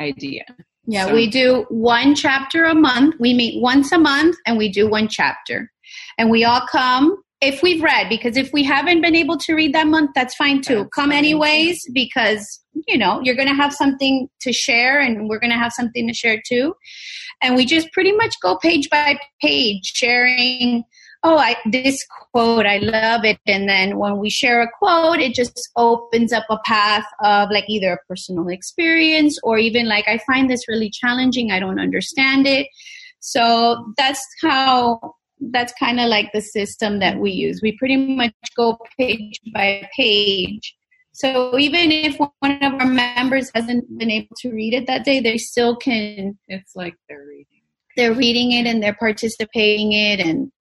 [0.00, 0.44] idea.
[0.86, 3.16] Yeah So- we do one chapter a month.
[3.20, 5.70] We meet once a month and we do one chapter.
[6.18, 9.74] And we all come if we've read because if we haven't been able to read
[9.74, 10.76] that month that's fine too.
[10.76, 15.40] That's come fine, anyways because you know you're gonna have something to share and we're
[15.40, 16.74] gonna have something to share too.
[17.42, 20.84] And we just pretty much go page by page sharing
[21.22, 21.98] oh i this
[22.32, 23.38] quote i love it.
[23.46, 27.64] And then when we share a quote it just opens up a path of like
[27.68, 32.46] either a personal experience or even like i find this really challenging i don't understand
[32.46, 32.66] it.
[33.22, 37.60] So that's how that's kind of like the system that we use.
[37.62, 40.76] We pretty much go page by page.
[41.12, 45.20] So even if one of our members hasn't been able to read it that day
[45.20, 47.46] they still can it's like they're reading.
[47.96, 50.20] They're reading it and they're participating it.
[50.20, 50.52] And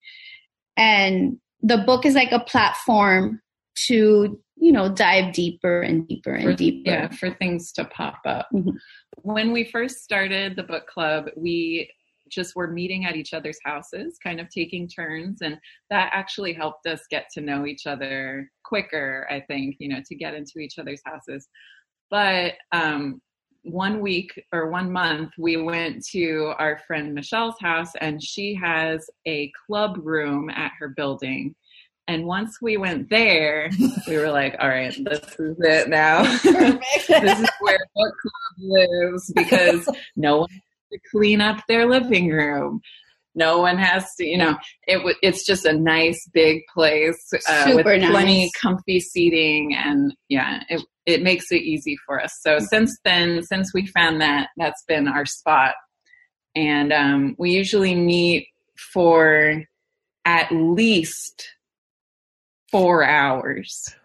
[0.75, 3.41] and the book is like a platform
[3.87, 6.89] to you know dive deeper and deeper and for, deeper.
[6.89, 8.47] yeah for things to pop up.
[8.53, 8.73] Mhm.
[9.21, 11.89] when we first started the book club we
[12.29, 15.57] just were meeting at each other's houses kind of taking turns and
[15.89, 20.15] that actually helped us get to know each other quicker i think you know to
[20.15, 21.47] get into each other's houses.
[22.09, 23.21] But um
[23.63, 29.09] one week or one month we went to our friend michelle's house and she has
[29.27, 31.55] a club room at her building.
[32.07, 33.69] And once we went there
[34.07, 36.23] we were like all right this is it now.
[37.07, 40.49] This is where book club lives because no one
[40.91, 42.81] to clean up their living room.
[43.35, 44.97] No one has to, you know, it.
[44.97, 47.15] w- It's just a nice big place
[47.47, 52.33] uh, with Super plenty comfy seating, and yeah, it it makes it easy for us.
[52.41, 55.75] So since then, since we found that, that's been our spot,
[56.55, 58.47] and um, we usually meet
[58.93, 59.63] for
[60.25, 61.47] at least
[62.71, 63.95] four hours,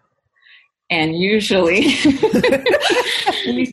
[0.89, 1.81] and usually
[3.47, 3.71] we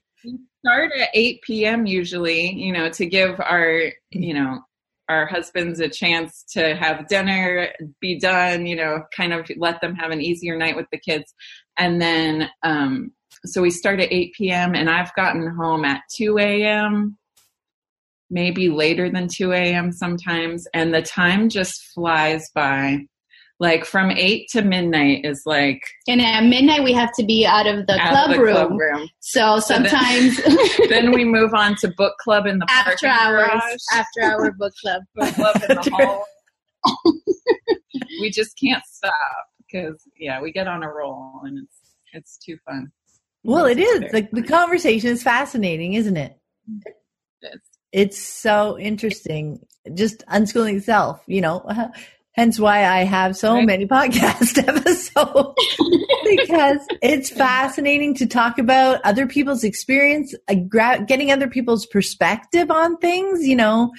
[0.65, 1.87] start at 8 p.m.
[1.87, 4.61] usually, you know, to give our, you know,
[5.09, 7.69] our husbands a chance to have dinner,
[8.01, 11.35] be done, you know, kind of let them have an easier night with the kids.
[11.77, 13.11] And then, um,
[13.45, 14.75] so we start at 8 p.m.
[14.75, 17.19] and I've gotten home at 2 a.m.,
[18.31, 19.91] maybe later than 2 a.m.
[19.91, 20.67] sometimes.
[20.73, 23.01] And the time just flies by.
[23.61, 27.67] Like from 8 to midnight is like and at midnight we have to be out
[27.69, 28.55] of the, out club, of the room.
[28.57, 29.09] club room.
[29.21, 30.41] so So then- sometimes
[30.89, 34.73] then we move on to book club in the after hours garage, after our book
[34.83, 36.25] club book club in the hall.
[38.21, 39.13] we just can't stop
[39.71, 41.79] because yeah, we get on a roll and it's
[42.15, 42.91] it's too fun.
[43.45, 43.99] well, it It's is.
[44.01, 46.37] very Like the conversation is fascinating, isn't it?
[47.43, 47.61] It's-
[47.93, 49.65] It's so interesting.
[49.95, 51.65] Just unschooling itself, you know.
[52.35, 53.67] Hence why I have so Right.
[53.67, 55.55] many podcast episodes
[56.25, 60.55] because it's fascinating to talk about other people's experience, uh,
[61.07, 63.47] getting other people's perspective on things.
[63.47, 63.93] You know,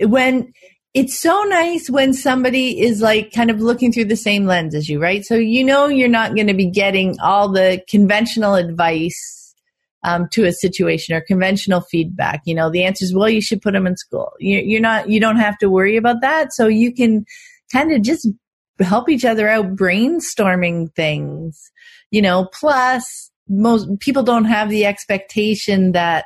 [0.00, 0.52] when
[0.94, 4.88] it's so nice when somebody is like kind of looking through the same lens as
[4.88, 5.24] you, right?
[5.24, 9.54] So you know you're not going to be getting all the conventional advice
[10.02, 12.42] um, to a situation or conventional feedback.
[12.44, 14.32] You know, the answer is, well, you should put them in school.
[14.40, 16.52] You, you're not, you don't have to worry about that.
[16.52, 17.24] So you can
[17.72, 18.28] kind of just
[18.80, 21.70] help each other out brainstorming things,
[22.10, 26.24] you know, plus most people don't have the expectation that,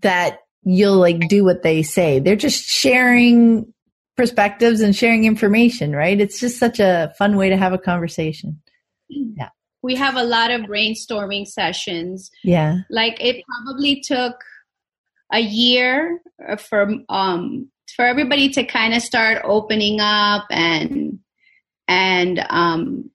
[0.00, 2.20] that you'll like do what they say.
[2.20, 3.72] They're just sharing
[4.16, 6.20] perspectives and sharing information, right?
[6.20, 8.60] It's just such a fun way to have a conversation.
[9.08, 9.48] Yeah.
[9.82, 12.78] We have a lot of brainstorming sessions Yeah.
[12.90, 14.36] like it probably took
[15.32, 16.20] a year
[16.58, 21.18] for um for everybody to kind of start opening up and
[21.86, 23.10] and um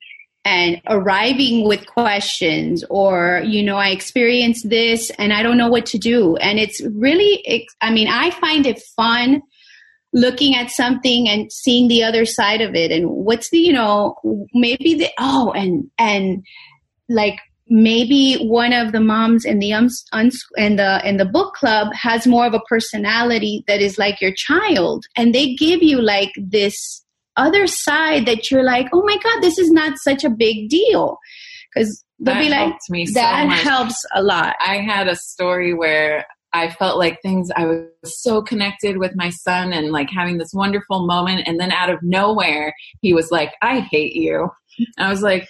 [0.46, 5.86] and arriving with questions or you know i experienced this and i don't know what
[5.86, 6.36] to do.
[6.38, 9.42] And it's really i mean i find it fun
[10.12, 14.16] looking at something and seeing the other side of it and what's the you know
[14.54, 16.44] maybe the oh and and
[17.10, 19.88] like maybe one of the moms in the um,
[20.58, 24.34] in the in the book club has more of a personality that is like your
[24.36, 27.04] child and they give you like this
[27.38, 31.18] other side that you're like oh my god this is not such a big deal
[31.74, 33.60] because they'll That be like me that much.
[33.62, 38.42] helps a lot I had a story where I felt like things I was so
[38.42, 42.74] connected with my son and like having this wonderful moment and then out of nowhere
[43.02, 44.50] he was like I hate you.
[44.98, 45.48] And I was like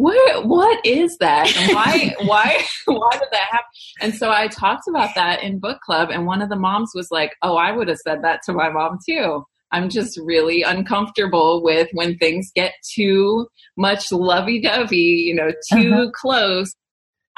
[0.00, 1.54] what what is that?
[1.56, 3.66] And why why why did that happen?
[4.00, 7.08] And so I talked about that in book club and one of the moms was
[7.10, 11.62] like, "Oh, I would have said that to my mom too." I'm just really uncomfortable
[11.62, 16.10] with when things get too much lovey-dovey, you know, too Uh-huh.
[16.12, 16.74] close.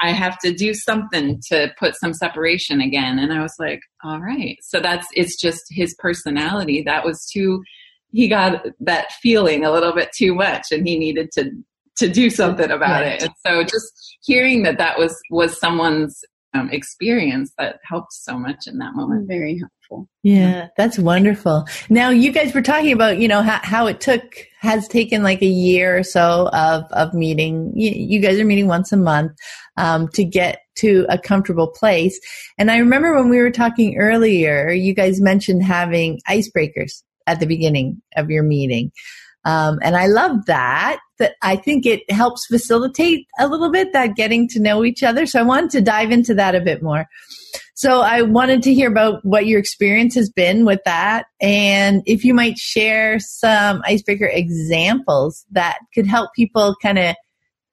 [0.01, 3.19] I have to do something to put some separation again.
[3.19, 4.57] And I was like, all right.
[4.61, 6.81] So that's, it's just his personality.
[6.81, 7.61] That was too,
[8.11, 11.51] he got that feeling a little bit too much and he needed to,
[11.97, 13.21] to do something about Right.
[13.21, 13.23] it.
[13.23, 18.67] And so just hearing that that was, was someone's um, experience that helped so much
[18.67, 19.27] in that moment.
[19.27, 21.65] very helpful Yeah, that's wonderful.
[21.89, 24.21] Now, you guys were talking about, you know, how, how it took,
[24.59, 27.73] has taken like a year or so of, of meeting.
[27.75, 29.31] You, you guys are meeting once a month
[29.77, 32.19] um, to get to a comfortable place.
[32.57, 37.45] And I remember when we were talking earlier, you guys mentioned having icebreakers at the
[37.47, 38.91] beginning of your meeting.
[39.45, 40.99] Um, and I love that.
[41.41, 45.25] I think it helps facilitate a little bit that getting to know each other.
[45.25, 47.07] So I wanted to dive into that a bit more.
[47.75, 52.23] So I wanted to hear about what your experience has been with that, and if
[52.23, 57.15] you might share some icebreaker examples that could help people kind of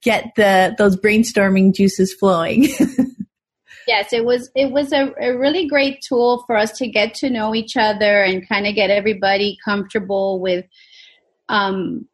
[0.03, 2.65] get the those brainstorming juices flowing.
[3.87, 7.31] yes it was it was a, a really great tool for us to get to
[7.31, 10.65] know each other and kind of get everybody comfortable with
[11.49, 12.07] um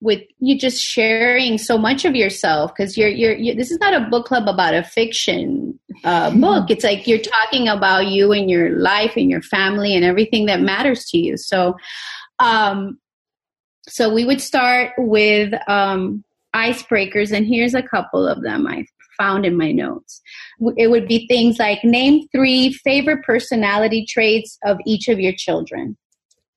[0.00, 3.94] with you just sharing so much of yourself because you're, you're you this is not
[3.94, 6.70] a book club about a fiction uh, book.
[6.70, 10.60] It's like you're talking about you and your life and your family and everything that
[10.60, 11.36] matters to you.
[11.36, 11.76] So
[12.38, 12.98] um
[13.86, 18.84] so we would start with um icebreakers and here's a couple of them i
[19.16, 20.20] found in my notes.
[20.76, 25.96] It would be things like name three favorite personality traits of each of your children.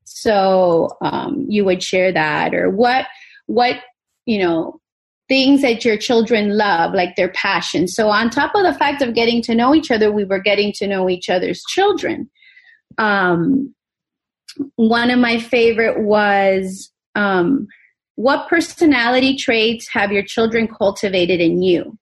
[0.03, 3.05] So um, you would share that or what
[3.47, 3.77] what
[4.25, 4.79] you know
[5.27, 7.87] things that your children love like their passion.
[7.87, 10.71] So on top of the fact of getting to know each other we were getting
[10.73, 12.29] to know each other's children.
[12.97, 13.73] Um,
[14.75, 17.67] one of my favorite was um,
[18.15, 21.97] what personality traits have your children cultivated in you?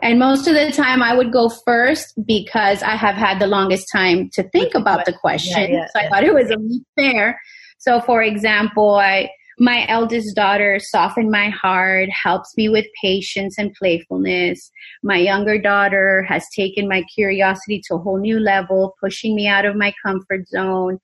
[0.00, 3.88] And most of the time i would go first because i have had the longest
[3.92, 5.72] time to think about the question.
[5.72, 6.08] Yeah, yeah, so i yeah.
[6.08, 7.40] thought it was only fair
[7.78, 13.74] so for example i my eldest daughter softened my heart helps me with patience and
[13.74, 14.70] playfulness.
[15.02, 19.64] My younger daughter has taken my curiosity to a whole new level pushing me out
[19.64, 20.98] of my comfort zone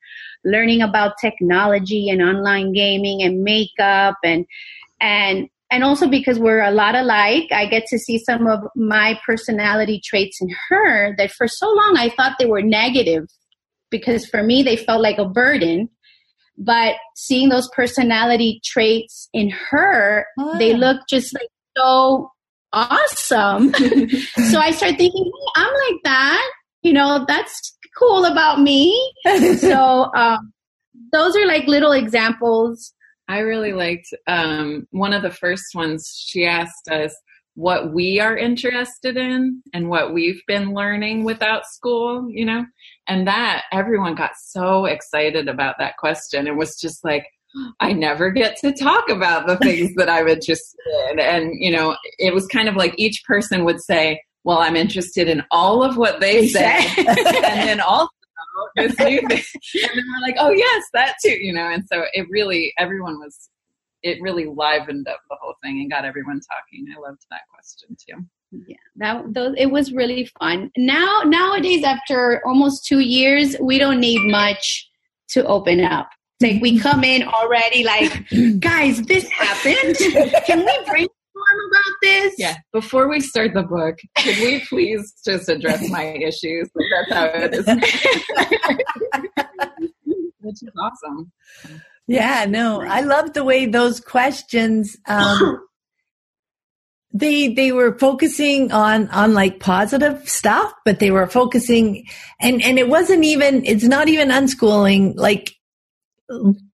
[0.45, 4.45] learning about technology and online gaming and makeup and
[5.01, 9.19] and and also because we're a lot alike i get to see some of my
[9.25, 13.25] personality traits in her that for so long i thought they were negative
[13.89, 15.89] because for me they felt like a burden
[16.57, 20.25] but seeing those personality traits in her
[20.57, 22.31] they look just like so
[22.73, 23.73] awesome.
[24.51, 29.11] So i started thinking hey, i'm like that you know that's cool about me.
[29.57, 30.53] So um,
[31.11, 32.93] those are like little examples.
[33.27, 36.13] I really liked um, one of the first ones.
[36.27, 37.15] She asked us
[37.55, 42.65] what we are interested in and what we've been learning without school, you know,
[43.07, 46.47] and that everyone got so excited about that question.
[46.47, 47.25] It was just like,
[47.79, 50.77] I never get to talk about the things that I'm interested
[51.09, 51.19] in.
[51.19, 55.29] And, you know, it was kind of like each person would say, Well, I'm interested
[55.29, 56.85] in all of what they say.
[56.97, 58.09] and then also
[58.75, 59.43] this new thing.
[59.83, 61.67] And then we're like, oh yes, that too, you know.
[61.67, 63.49] And so it really, everyone was,
[64.09, 66.85] it really livened up the whole thing and got everyone talking.
[66.95, 68.17] I loved that question too.
[68.67, 73.99] yeah that those it was really fun now nowadays after almost two years we don't
[73.99, 74.65] need much
[75.33, 76.07] to open up
[76.45, 78.11] like we come in already like
[78.59, 79.95] guys this happened
[80.47, 82.55] can we brainstorm about this Yeah.
[82.73, 86.69] Before we start the book, could we please just address my issues?
[86.91, 87.65] That's how it is.
[90.45, 91.31] Which is awesome.
[92.07, 95.61] Yeah, no, I love the way those questions um
[97.15, 102.05] they they were focusing on on like positive stuff, but they were focusing
[102.41, 105.53] and and it wasn't even it's not even unschooling like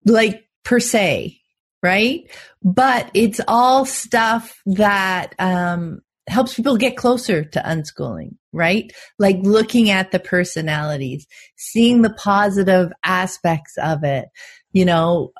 [0.06, 1.38] like per se,
[1.82, 2.20] right?
[2.62, 8.92] But it's all stuff that um helps people get closer to unschooling, right?
[9.18, 11.26] Like looking at the personalities,
[11.56, 14.26] seeing the positive aspects of it,
[14.72, 15.32] you know,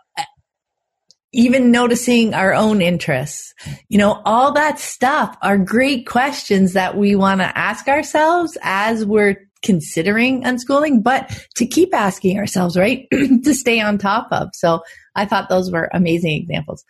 [1.32, 3.52] even noticing our own interests,
[3.88, 9.04] you know, all that stuff are great questions that we want to ask ourselves as
[9.04, 13.06] we're considering unschooling, but to keep asking ourselves, right?
[13.12, 14.48] to stay on top of.
[14.54, 14.80] So
[15.16, 16.84] I thought those were amazing examples.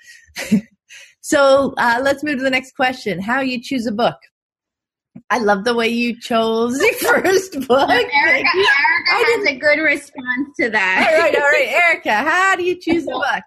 [1.21, 3.21] so uh, let's move to the next question.
[3.21, 4.17] How you choose a book?
[5.31, 7.89] I love the way you chose the first book.
[7.91, 11.09] Erica, Erica has a good response to that.
[11.11, 13.45] All right, all right, Erica, how do you choose a book?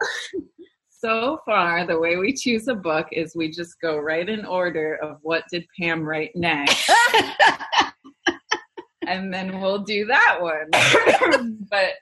[0.90, 4.98] So far, the way we choose a book is we just go right in order
[5.02, 6.92] of what did Pam write next.
[9.08, 10.70] and then we'll do that one.
[11.72, 11.94] but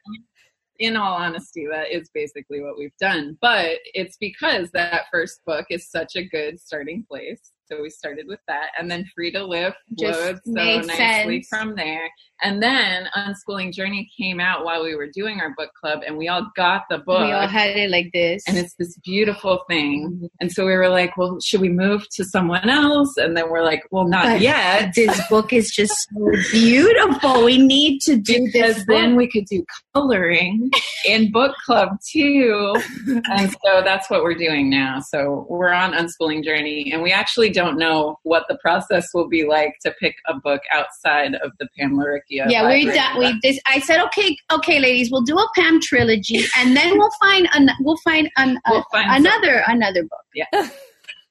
[0.80, 3.38] in all honesty, that is basically what we've done.
[3.41, 7.51] But it's because that first book is such a good starting place.
[7.72, 8.70] So we started with that.
[8.80, 11.47] And then Free to Live flowed so nicely sense.
[11.47, 12.09] from there.
[12.41, 16.30] And then Unschooling Journey came out while we were doing our book club, and we
[16.30, 17.26] all got the book.
[17.26, 18.43] We all had it like this.
[18.47, 20.09] And it's this beautiful thing.
[20.09, 20.26] Mm-hmm.
[20.39, 23.17] And so we were like, well, should we move to someone else?
[23.17, 24.93] And then we're like, well, not but yet.
[24.95, 27.43] This book is just so beautiful.
[27.43, 28.86] We need to do because this.
[28.88, 30.72] then we could do coloring
[31.05, 32.74] in book club too.
[33.30, 35.01] and so that's what we're doing now.
[35.01, 39.45] So we're on Unschooling Journey, and we actually don't know what the process will be
[39.45, 43.20] like to pick a book outside of the Pam Rick yeah, we done.
[43.20, 43.60] We this.
[43.68, 47.70] I said, okay, okay, ladies, we'll do a Pam trilogy, and then we'll find an,
[47.82, 49.76] we'll find, an, uh, we'll find another some.
[49.76, 50.26] another book.
[50.34, 50.70] Yeah.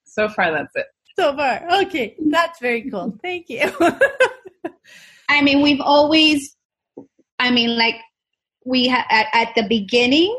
[0.04, 0.86] so far, that's it.
[1.18, 3.18] So far, okay, that's very cool.
[3.22, 3.70] Thank you.
[5.30, 6.54] I mean, we've always,
[7.38, 7.96] I mean, like
[8.66, 10.38] we had at, at the beginning,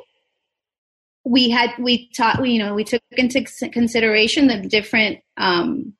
[1.26, 5.93] we had we taught, you know, we took into consideration the different um,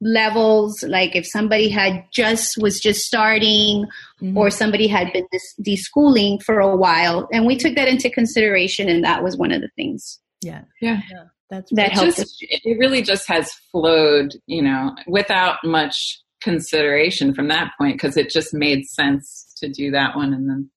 [0.00, 3.86] levels like if somebody had just was just starting
[4.20, 4.36] mm-hmm.
[4.36, 5.26] or somebody had been
[5.62, 9.60] deschooling for a while and we took that into consideration and that was one of
[9.60, 10.20] the things.
[10.42, 10.62] Yeah.
[10.80, 11.24] Yeah, yeah.
[11.50, 17.48] that's that helped just, it really just has flowed you know without much consideration from
[17.48, 20.70] that point because it just made sense to do that one and then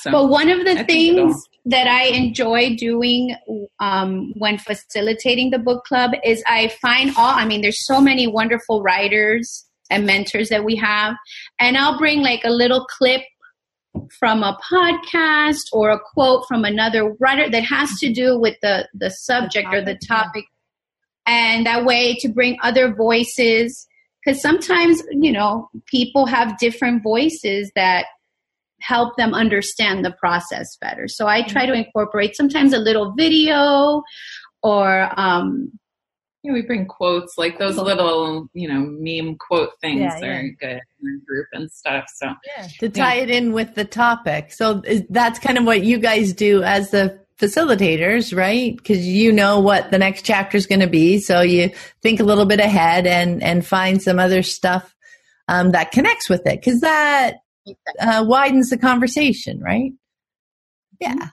[0.00, 3.34] so but one of the I things that I enjoy doing
[3.80, 8.26] um, when facilitating the book club is I find all, I mean, there's so many
[8.26, 11.14] wonderful writers and mentors that we have,
[11.58, 13.22] and I'll bring like a little clip
[14.18, 18.86] from a podcast or a quote from another writer that has to do with the,
[18.92, 20.44] the subject the topic, or the topic.
[21.26, 23.86] And that way to bring other voices,
[24.24, 28.06] because sometimes, you know, people have different voices that
[28.80, 31.08] help them understand the process better.
[31.08, 31.86] So I try to mm-hmm.
[31.86, 34.02] incorporate sometimes a little video
[34.62, 35.72] or um,
[36.46, 40.26] yeah, we bring quotes like those little, you know, meme quote things yeah, yeah.
[40.26, 42.04] are good in group and stuff.
[42.14, 43.22] So yeah, to tie yeah.
[43.22, 44.52] it in with the topic.
[44.52, 48.76] So that's kind of what you guys do as the facilitators, right?
[48.76, 51.70] Because you know what the next chapter is going to be, so you
[52.00, 54.94] think a little bit ahead and and find some other stuff
[55.48, 56.60] um, that connects with it.
[56.60, 57.38] Because that
[58.00, 59.92] uh, widens the conversation, right?
[61.00, 61.14] Yeah.
[61.14, 61.26] Mm-hmm.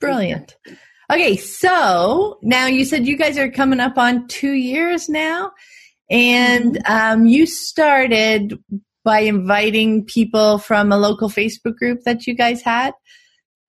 [0.00, 0.56] Brilliant.
[1.10, 5.52] Okay, so now you said you guys are coming up on two years now,
[6.10, 7.20] and mm-hmm.
[7.20, 8.58] um, you started
[9.04, 12.92] by inviting people from a local Facebook group that you guys had.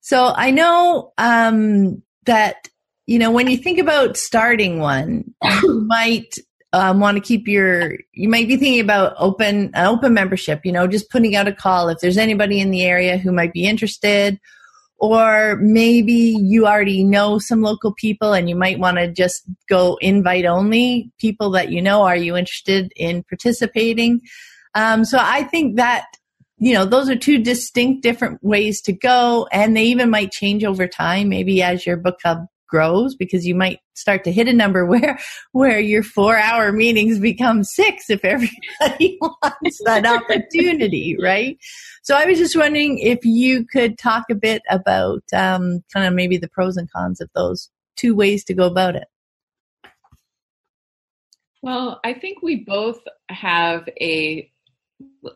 [0.02, 2.68] So I know um, that
[3.06, 6.36] you know when you think about starting one, you might
[6.74, 10.72] um, want to keep your you might be thinking about open an open membership you
[10.72, 13.66] know just putting out a call if there's anybody in the area who might be
[13.66, 14.40] interested.
[15.00, 19.96] Or maybe you already know some local people and you might want to just go
[20.02, 22.02] invite only people that you know.
[22.02, 24.22] Are you interested in participating?
[24.74, 26.06] Um, so i think that
[26.58, 30.64] you know those are two distinct different ways to go and they even might change
[30.64, 31.30] over time.
[31.30, 35.20] Maybe as your book club grows because you might start to hit a number where
[35.52, 41.58] where your four hour meetings become six if everybody wants that opportunity right?
[42.04, 46.14] So i was just wondering if you could talk a bit about um, kind of
[46.14, 49.08] maybe the pros and cons of those two ways to go about it.
[51.62, 53.00] Well i think we both
[53.30, 54.50] have a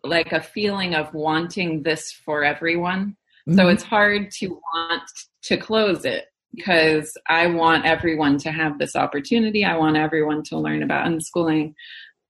[0.04, 3.18] like a feeling of wanting this for everyone.
[3.48, 3.58] Mm-hmm.
[3.58, 5.10] so it's hard to want
[5.42, 9.64] to close it because I want everyone to have this opportunity.
[9.64, 11.74] I want everyone to learn about unschooling.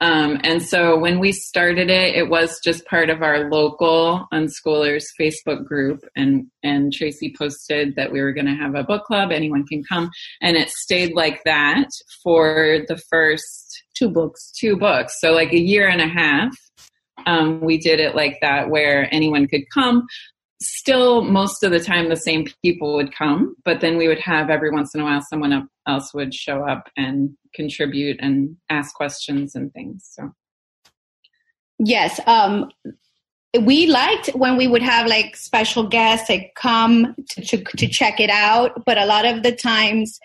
[0.01, 5.05] Um, and so when we started it, it was just part of our local unschoolers
[5.19, 9.31] Facebook group, and and Tracy posted that we were going to have a book club.
[9.31, 10.09] Anyone can come,
[10.41, 11.87] and it stayed like that
[12.23, 14.51] for the first two books.
[14.59, 15.19] Two books.
[15.19, 16.51] So like a year and a half.
[17.27, 20.07] Um, we did it like that where anyone could come.
[20.61, 24.49] Still, most of the time, the same people would come, but then we would have
[24.49, 29.55] every once in a while someone else would show up and contribute and ask questions
[29.55, 30.07] and things.
[30.11, 30.31] So,
[31.79, 32.69] yes, um,
[33.59, 38.19] we liked when we would have like special guests like come to, to, to check
[38.19, 40.19] it out, but a lot of the times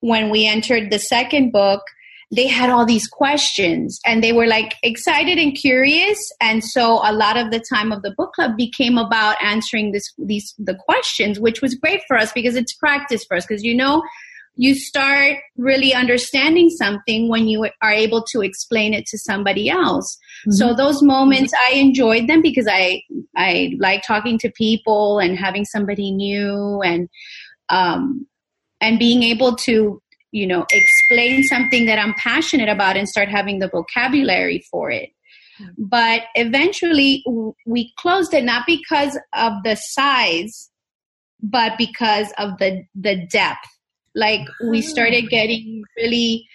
[0.00, 1.82] when we entered the second book,
[2.30, 6.18] they had all these questions and they were like excited and curious.
[6.40, 10.12] And so a lot of the time of the book club became about answering this
[10.18, 13.46] these the questions which was great for us because it's practice for us.
[13.46, 14.02] Because you know
[14.60, 20.18] you start really understanding something when you are able to explain it to somebody else.
[20.40, 20.52] Mm-hmm.
[20.52, 23.02] so those moments i enjoyed them because i
[23.36, 27.08] i like talking to people and having somebody new and
[27.70, 28.26] um
[28.80, 30.00] and being able to
[30.30, 30.64] you know
[31.08, 35.10] explain something that i'm passionate about and start having the vocabulary for it.
[35.76, 37.24] But eventually
[37.66, 40.70] we closed it not because of the size
[41.42, 43.68] but because of the the depth.
[44.14, 45.30] Like we started ah.
[45.30, 46.46] getting really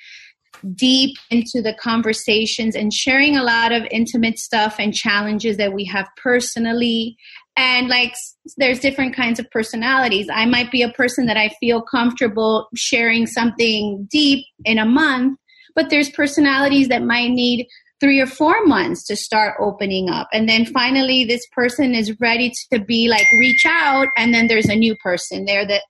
[0.76, 5.84] deep into the conversations and sharing a lot of intimate stuff and challenges that we
[5.86, 7.18] have personally
[7.56, 8.14] and like
[8.58, 10.28] there's different kinds of personalities.
[10.32, 15.38] I might be a person that i feel comfortable sharing something deep in a month
[15.76, 17.68] but there's personalities that might need
[18.00, 20.28] three or four months to start opening up.
[20.34, 24.68] And then finally this person is ready to be like reach out and then there's
[24.68, 25.84] a new person there that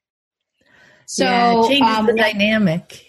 [1.05, 3.05] so yeah, it changes um, the dynamic.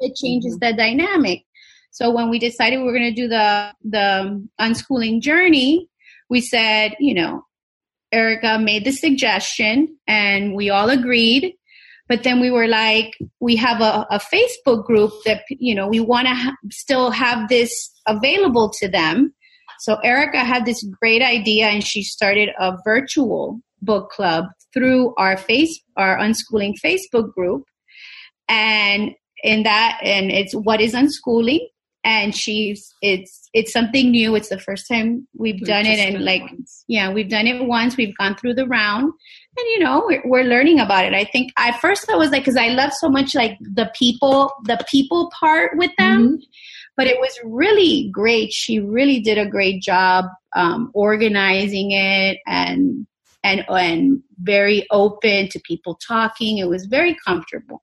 [0.00, 0.70] It changes mm-hmm.
[0.70, 1.42] the dynamic.
[1.90, 5.88] So when we decided we were going to do the the unschooling journey
[6.30, 7.44] we said you know
[8.14, 11.54] Erica made the suggestion and we all agreed.
[12.08, 16.00] But then we were like, we have a, a Facebook group that, you know, we
[16.00, 19.34] want to ha- still have this available to them.
[19.80, 25.36] So Erica had this great idea and she started a virtual book club through our
[25.36, 27.64] face, our unschooling Facebook group.
[28.48, 29.12] And
[29.42, 31.66] in that, and it's what is unschooling
[32.04, 34.34] and she's it's it's something new.
[34.34, 36.84] It's the first time we've, we've done it and like once.
[36.86, 37.96] yeah we've done it once.
[37.96, 39.12] We've gone through the round
[39.56, 41.14] and you know we're, we're learning about it.
[41.14, 44.52] I think at first i was like because i love so much like the people
[44.64, 46.34] the people part with them mm-hmm.
[46.96, 48.52] but it was really great.
[48.52, 53.06] She really did a great job um, organizing it and
[53.42, 56.58] and and very open to people talking.
[56.58, 57.82] It was very comfortable.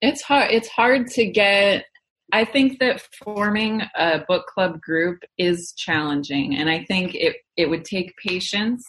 [0.00, 1.84] It's hard it's hard to get
[2.32, 7.68] I think that forming a book club group is challenging, and I think it it
[7.68, 8.84] would take patience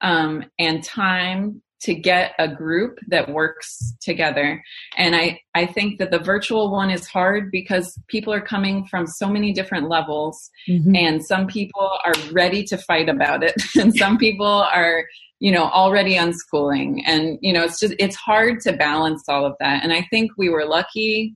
[0.00, 4.62] um, and time to get a group that works together.
[4.96, 9.06] And I I think that the virtual one is hard because people are coming from
[9.06, 10.94] so many different levels, mm-hmm.
[10.94, 15.04] and some people are ready to fight about it, and some people are
[15.42, 19.56] you know already unschooling and you know it's just it's hard to balance all of
[19.58, 21.34] that and i think we were lucky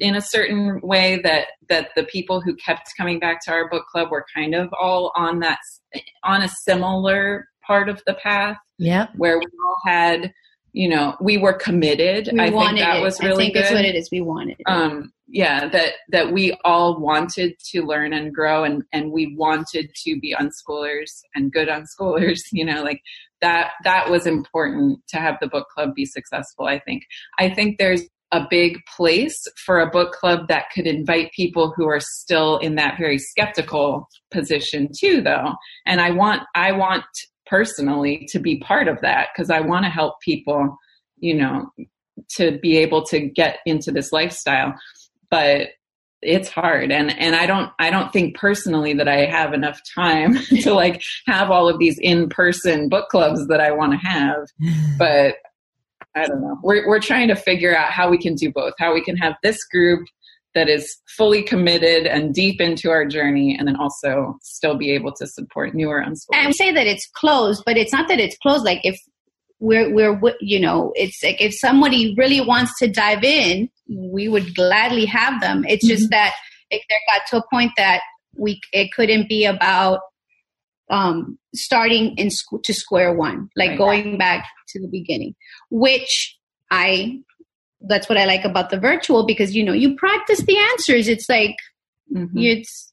[0.00, 3.86] in a certain way that that the people who kept coming back to our book
[3.86, 5.58] club were kind of all on that
[6.24, 8.56] on a similar part of the path.
[8.78, 10.32] Yeah where we all had
[10.72, 12.28] you know we were committed.
[12.32, 13.02] We i think that it.
[13.02, 14.08] was really I think good that's what it is.
[14.10, 19.12] We wanted um yeah that that we all wanted to learn and grow and and
[19.12, 23.00] we wanted to be unschoolers and good unschoolers you know like
[23.40, 27.04] that that was important to have the book club be successful i think.
[27.38, 28.02] I think there's
[28.34, 32.74] a big place for a book club that could invite people who are still in
[32.74, 35.52] that very skeptical position too though.
[35.86, 37.04] And i want i want
[37.46, 40.76] personally to be part of that because i want to help people
[41.18, 41.70] you know
[42.36, 44.74] to be able to get into this lifestyle.
[45.30, 45.68] But
[46.22, 46.90] it's hard.
[46.90, 51.02] And and i don't i don't think personally that i have enough time to like
[51.26, 54.46] have all of these in-person book clubs that i want to have.
[54.98, 55.36] But
[56.14, 56.58] I don't know.
[56.62, 58.74] We're we're trying to figure out how we can do both.
[58.78, 60.06] How we can have this group
[60.54, 65.12] that is fully committed and deep into our journey, and then also still be able
[65.14, 66.34] to support newer unschoolers.
[66.34, 68.64] And I say that it's closed, but it's not that it's closed.
[68.64, 68.98] Like if
[69.58, 74.54] we're we're you know, it's like if somebody really wants to dive in, we would
[74.54, 75.64] gladly have them.
[75.68, 75.96] It's mm-hmm.
[75.96, 76.34] just that
[76.70, 78.00] it, there got to a point that
[78.36, 80.00] we it couldn't be about
[80.90, 83.78] um, starting in school to square one, like right.
[83.78, 85.34] going back to the beginning,
[85.70, 86.36] which
[86.70, 87.20] I
[87.86, 91.08] that's what I like about the virtual because you know you practice the answers.
[91.08, 91.56] It's like
[92.12, 92.38] mm-hmm.
[92.38, 92.92] it's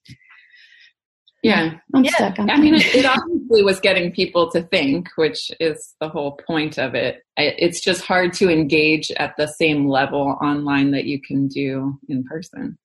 [1.44, 1.74] yeah.
[1.96, 2.12] I'm yeah.
[2.12, 2.40] stuck.
[2.40, 6.78] I mean, it, it, obviously was getting people to think, which is the whole point
[6.78, 7.24] of it.
[7.36, 12.24] It's just hard to engage at the same level online that you can do in
[12.26, 12.78] person.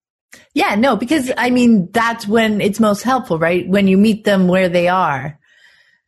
[0.55, 3.69] Yeah, no, because I mean, that's when it's most helpful, right?
[3.69, 5.39] When you meet them where they are.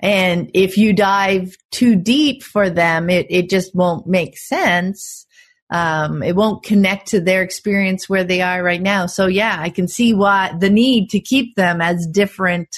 [0.00, 5.26] And if you dive too deep for them, it, it just won't make sense.
[5.70, 9.06] Um, it won't connect to their experience where they are right now.
[9.06, 12.68] So yeah, I can see why the need to keep them as different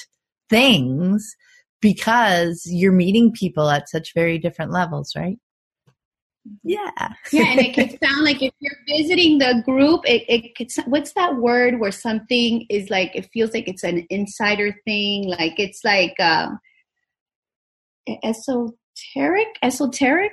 [0.49, 1.37] things
[1.81, 5.39] because you're meeting people at such very different levels, right?
[6.63, 6.91] Yeah.
[7.33, 11.13] yeah, and it could sound like if you're visiting the group, it, it could, what's
[11.13, 15.29] that word where something is like, it feels like it's an insider thing.
[15.29, 16.59] Like it's like, um,
[18.25, 20.33] esoteric, esoteric.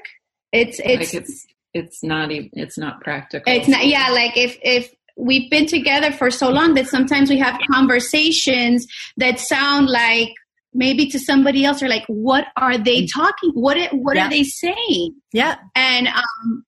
[0.51, 3.51] It's, it's, like it's, it's not even, it's not practical.
[3.53, 4.09] It's not, yeah.
[4.11, 8.85] Like if, if, we've been together for so long that sometimes we have conversations
[9.17, 10.31] that sound like
[10.77, 13.07] maybe to somebody else or like what are they mm.
[13.13, 14.27] talking what it, what yeah.
[14.27, 16.63] are they saying yeah and um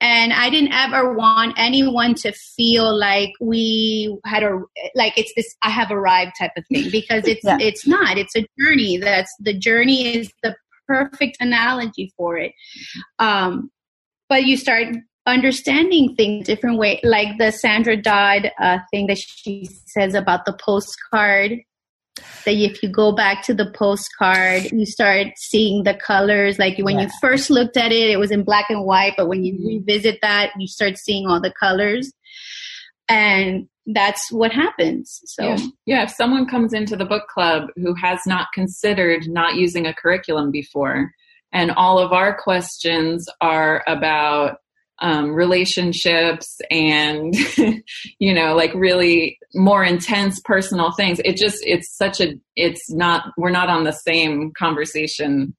[0.00, 4.60] and i didn't ever want anyone to feel like we had a
[4.94, 7.56] like it's this i have arrived type of thing because it's yeah.
[7.60, 10.54] it's not it's a journey that's the journey is the
[10.88, 12.52] perfect analogy for it
[13.20, 13.70] um
[14.28, 14.88] but you start
[15.26, 20.52] understanding things different way like the sandra dodd uh, thing that she says about the
[20.52, 21.60] postcard
[22.16, 26.58] that if you go back to the postcard, you start seeing the colors.
[26.58, 27.02] Like when yeah.
[27.04, 29.66] you first looked at it, it was in black and white, but when you mm-hmm.
[29.66, 32.12] revisit that, you start seeing all the colors.
[33.08, 35.20] And that's what happens.
[35.24, 35.58] So, yeah.
[35.86, 39.94] yeah, if someone comes into the book club who has not considered not using a
[39.94, 41.10] curriculum before,
[41.52, 44.58] and all of our questions are about
[45.00, 47.34] um, relationships and
[48.18, 51.20] you know like really more intense personal things.
[51.24, 55.54] It just it's such a it's not we're not on the same conversation.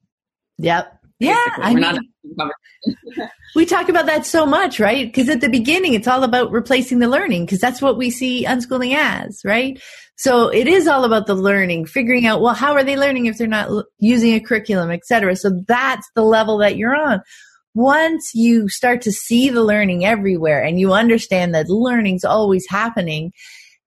[0.60, 1.00] Yep.
[1.20, 2.00] yeah I mean,
[3.56, 5.08] we talk about that so much right?
[5.08, 8.46] Because at the beginning it's all about replacing the learning because that's what we see
[8.46, 9.82] unschooling as right?
[10.16, 13.38] So it is all about the learning figuring out well how are they learning if
[13.38, 17.22] they're not l- using a curriculum etc so that's the level that you're on.
[17.76, 23.32] Once you start to see the learning everywhere and you understand that learning's always happening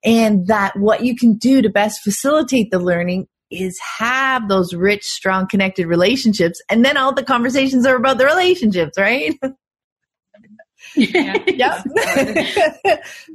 [0.07, 5.04] and that what you can do to best facilitate the learning is have those rich,
[5.04, 6.62] strong, connected relationships.
[6.70, 9.34] And then all the conversations are about the relationships, right?
[10.96, 11.36] yeah.
[11.46, 11.84] yep.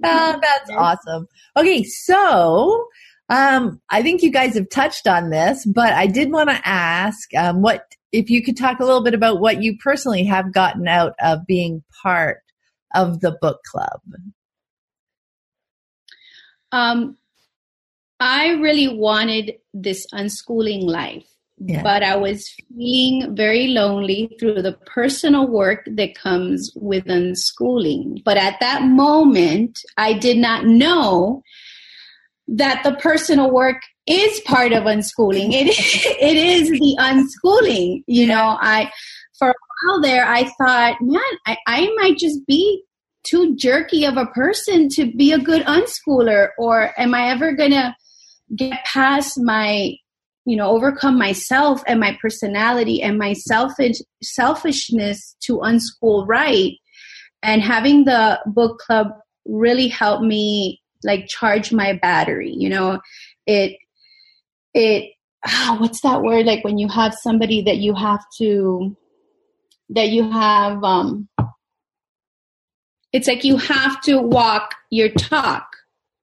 [0.03, 1.27] oh, that's awesome.
[1.57, 2.87] Okay, so
[3.29, 7.33] um, I think you guys have touched on this, but I did want to ask
[7.35, 10.87] um, what if you could talk a little bit about what you personally have gotten
[10.87, 12.39] out of being part
[12.93, 14.01] of the book club.
[16.71, 17.17] Um,
[18.19, 21.81] I really wanted this unschooling life, yeah.
[21.81, 28.23] but I was feeling very lonely through the personal work that comes with unschooling.
[28.23, 31.41] But at that moment, I did not know
[32.47, 35.53] that the personal work is part of unschooling.
[35.53, 35.67] It
[36.21, 38.03] it is the unschooling.
[38.07, 38.91] You know, I
[39.39, 39.53] for a
[39.87, 42.83] while there I thought, man, I, I might just be
[43.23, 47.95] too jerky of a person to be a good unschooler, or am I ever gonna
[48.55, 49.95] get past my
[50.45, 56.73] you know overcome myself and my personality and my selfish selfishness to unschool right?
[57.43, 59.07] And having the book club
[59.45, 62.99] really helped me like charge my battery you know?
[63.47, 63.77] It
[64.73, 65.11] it
[65.45, 66.45] ah, what's that word?
[66.45, 68.95] Like when you have somebody that you have to
[69.89, 71.27] that you have um
[73.13, 75.67] it's like you have to walk your talk.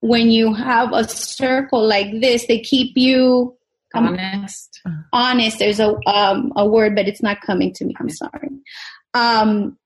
[0.00, 3.56] When you have a circle like this they keep you
[3.94, 4.80] honest.
[5.12, 5.58] honest.
[5.58, 7.94] There's a um a word but it's not coming to me.
[7.98, 8.50] I'm sorry.
[9.14, 9.76] Um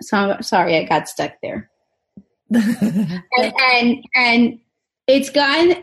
[0.00, 1.70] so sorry i got stuck there.
[2.50, 4.58] And, and and
[5.06, 5.74] it's gone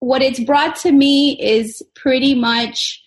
[0.00, 3.03] what it's brought to me is pretty much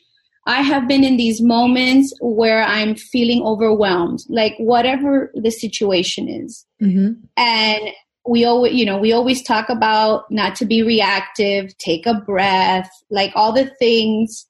[0.48, 6.66] I have been in these moments where I'm feeling overwhelmed, like whatever the situation is.
[6.82, 7.26] Mm-hmm.
[7.36, 7.90] And
[8.26, 12.90] we always, you know, we always talk about not to be reactive, take a breath,
[13.10, 14.48] like all the things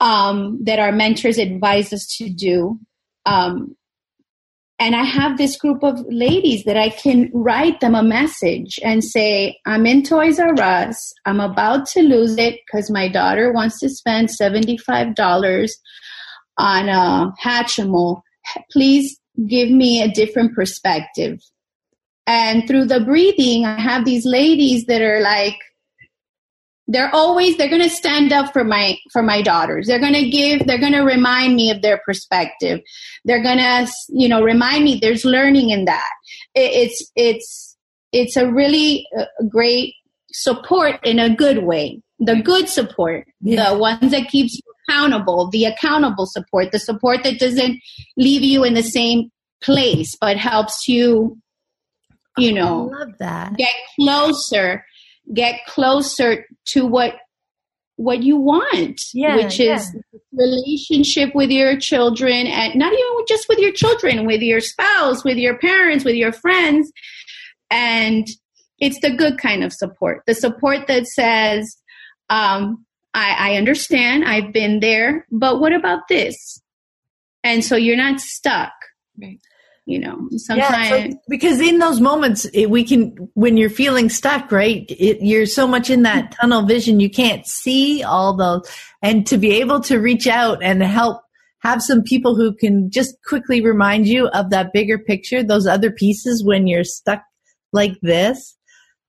[0.00, 2.80] um, that our mentors advise us to do.
[3.26, 3.76] Um,
[4.82, 9.04] and I have this group of ladies that I can write them a message and
[9.04, 11.12] say, I'm in Toys R Us.
[11.24, 15.70] I'm about to lose it because my daughter wants to spend $75
[16.58, 18.22] on a Hatchimal.
[18.72, 21.38] Please give me a different perspective.
[22.26, 25.58] And through the breathing, I have these ladies that are like,
[26.88, 29.86] they're always they're going to stand up for my for my daughters.
[29.86, 32.80] They're going to give they're going to remind me of their perspective.
[33.24, 36.10] They're going to you know remind me there's learning in that.
[36.54, 37.76] It, it's it's
[38.12, 39.94] it's a really uh, great
[40.32, 42.02] support in a good way.
[42.18, 43.70] The good support yeah.
[43.70, 47.80] the ones that keeps you accountable the accountable support the support that doesn't
[48.16, 49.30] leave you in the same
[49.62, 51.38] place but helps you
[52.36, 53.56] you know I love that.
[53.56, 54.84] get closer
[55.34, 57.14] get closer to what
[57.96, 60.18] what you want yeah, which is yeah.
[60.32, 65.36] relationship with your children and not even just with your children with your spouse with
[65.36, 66.90] your parents with your friends.
[67.70, 68.26] And
[68.78, 71.76] it's the good kind of support the support that says
[72.30, 76.60] um, I, I understand i've been there but what about this?
[77.44, 78.72] And so you're not stuck.
[79.20, 79.40] Right
[79.84, 84.08] you know sometimes yeah, so, because in those moments it, we can when you're feeling
[84.08, 88.68] stuck right it, you're so much in that tunnel vision you can't see all those
[89.02, 91.20] and to be able to reach out and help
[91.60, 95.90] have some people who can just quickly remind you of that bigger picture those other
[95.90, 97.22] pieces when you're stuck
[97.72, 98.56] like this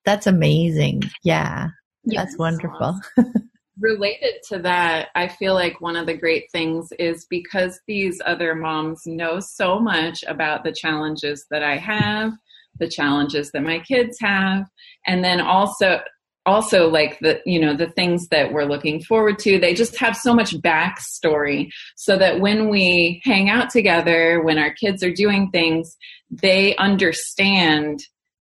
[0.06, 1.68] that's amazing yeah
[2.06, 2.26] yes.
[2.26, 3.00] that's wonderful
[3.80, 8.56] related to that, I feel like one of the great things is because these other
[8.56, 12.34] moms know so much about the challenges that I have,
[12.80, 14.68] the challenges that my kids have,
[15.06, 16.00] and then also
[16.46, 20.16] also like the you know the things that we're looking forward to they just have
[20.16, 25.50] so much backstory so that when we hang out together when our kids are doing
[25.52, 25.96] things
[26.30, 28.02] they understand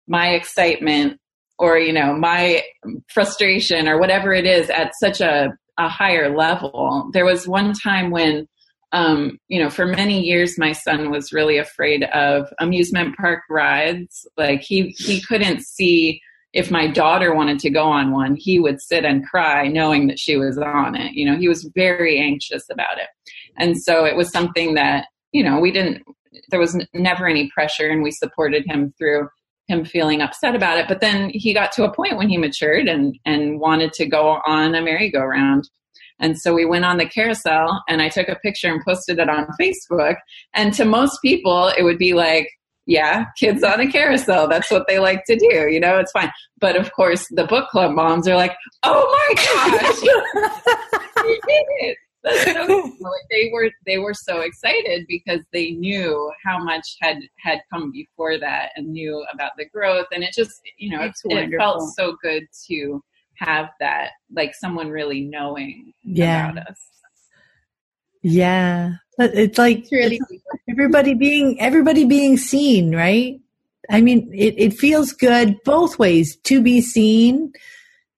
[0.08, 1.20] my excitement
[1.60, 2.64] or you know my
[3.10, 7.10] frustration or whatever it is at such a, a higher level.
[7.14, 8.48] There was one time when
[8.92, 14.26] um, you know for many years my son was really afraid of amusement park rides.
[14.38, 16.22] Like he he couldn't see
[16.54, 20.18] if my daughter wanted to go on one he would sit and cry knowing that
[20.18, 21.14] she was on it.
[21.14, 23.10] You know he was very anxious about it.
[23.58, 26.04] And so it was something that you know we didn't
[26.52, 29.28] there was never any pressure and we supported him through
[29.70, 30.88] him feeling upset about it.
[30.88, 34.40] But then he got to a point when he matured and and wanted to go
[34.46, 35.70] on a merry-go-round.
[36.20, 39.30] And so we went on the carousel and I took a picture and posted it
[39.30, 40.16] on Facebook.
[40.54, 42.50] And to most people, it would be like,
[42.86, 44.50] yeah, kids on a carousel.
[44.50, 45.70] That's what they like to do.
[45.70, 46.32] You know, it's fine.
[46.60, 50.02] But of course, the book club moms are like, oh my gosh,
[51.24, 51.98] did it.
[52.28, 52.92] so
[53.32, 58.38] they were they were so excited because they knew how much had had come before
[58.38, 60.08] that and knew about the growth.
[60.12, 63.02] And it just you know it, it, felt so good to
[63.36, 66.52] have that like someone really knowing yeah.
[66.52, 66.78] about us.
[68.22, 68.96] Yeah.
[69.18, 70.20] But it's like it's really
[70.70, 73.40] everybody being everybody being seen right?
[73.90, 77.54] I mean it, it feels good both ways to be seen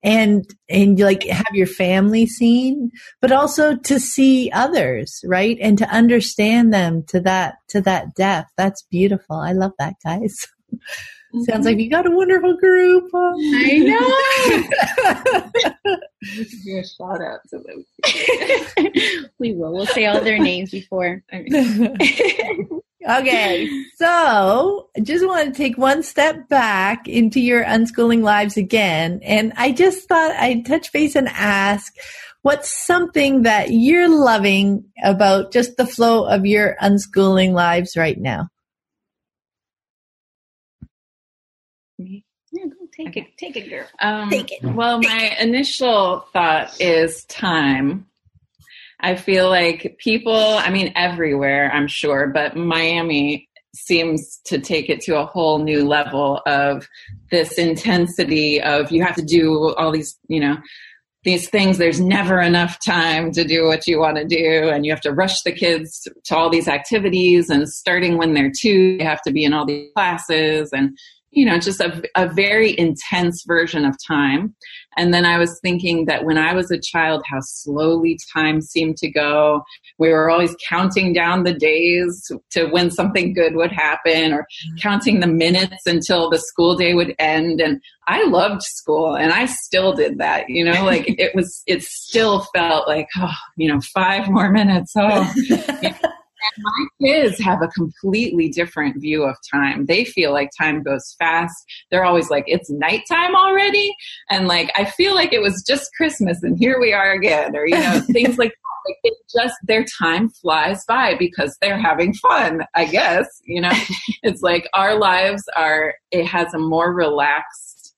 [0.03, 2.91] and and like have your family seen
[3.21, 5.57] but also to see others right?
[5.61, 8.51] And to understand them to that to that depth.
[8.57, 9.37] That's beautiful.
[9.37, 10.45] I love that guys.
[10.73, 11.41] Mm-hmm.
[11.43, 14.11] sounds like you got a wonderful group i know.
[16.23, 17.85] A shout out to them.
[19.39, 19.73] We will.
[19.73, 21.23] We'll say all their names before
[23.07, 29.19] Okay, so I just want to take one step back into your unschooling lives again.
[29.23, 31.93] And I just thought I'd touch base and ask
[32.41, 38.47] what's something that you're loving about just the flow of your unschooling lives right now?
[41.97, 43.37] Yeah, go take it.
[43.37, 43.85] Take it, girl.
[43.99, 44.63] Um, take it.
[44.63, 48.07] Well, my initial thought is time
[49.01, 55.01] I feel like people, I mean, everywhere, I'm sure, but Miami seems to take it
[55.01, 56.87] to a whole new level of
[57.31, 60.57] this intensity of you have to do all these, you know,
[61.23, 61.77] these things.
[61.77, 65.13] There's never enough time to do what you want to do and you have to
[65.13, 69.31] rush the kids to all these activities and starting when they're two you have to
[69.31, 70.97] be in all these classes and
[71.29, 74.55] you know just a, a very intense version of time
[74.97, 78.97] and then I was thinking that when I was a child, how slowly time seemed
[78.97, 79.63] to go.
[79.97, 84.77] We were always counting down the days to when something good would happen or mm-hmm.
[84.77, 87.61] counting the minutes until the school day would end.
[87.61, 91.83] And I loved school and I still did that, you know, like it was, it
[91.83, 94.93] still felt like, oh, you know, five more minutes.
[94.97, 95.31] Oh,
[96.55, 99.85] And my kids have a completely different view of time.
[99.85, 101.55] They feel like time goes fast.
[101.89, 103.93] They're always like, it's nighttime already.
[104.29, 107.65] And like, I feel like it was just Christmas and here we are again, or,
[107.65, 108.53] you know, things like
[108.87, 113.71] like it just their time flies by because they're having fun i guess you know
[114.23, 117.95] it's like our lives are it has a more relaxed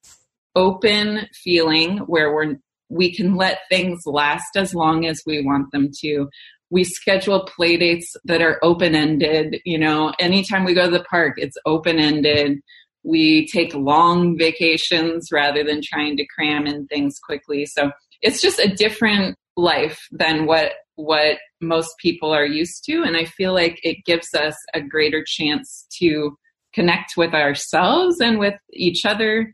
[0.56, 2.56] open feeling where we're
[2.90, 6.30] we can let things last as long as we want them to
[6.74, 11.04] we schedule play dates that are open ended you know anytime we go to the
[11.06, 12.60] park it's open ended
[13.04, 17.66] we take long vacations rather than trying to cram in things quickly.
[17.66, 23.18] So it's just a different life than what what most people are used to and
[23.18, 26.38] i feel like it gives us a greater chance to
[26.72, 29.52] connect with ourselves and with each other.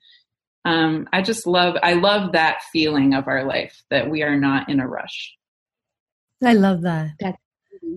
[0.65, 4.69] Um, i just love i love that feeling of our life that we are not
[4.69, 5.37] in a rush
[6.43, 7.11] i love that.
[7.19, 7.37] That's,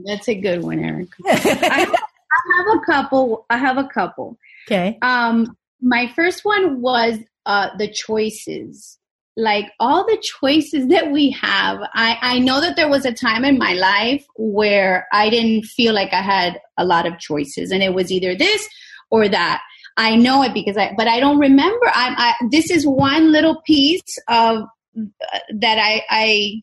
[0.04, 4.36] that's a good one eric I, have, I have a couple i have a couple.
[4.68, 4.98] Okay.
[5.02, 8.98] Um my first one was uh the choices.
[9.34, 13.44] Like all the choices that we have I, I know that there was a time
[13.46, 17.82] in my life where i didn't feel like i had a lot of choices and
[17.82, 18.68] it was either this
[19.10, 19.62] or that.
[19.96, 21.86] I know it because i but i don't remember.
[21.86, 24.64] I, I this is one little piece of
[24.98, 26.62] uh, that i i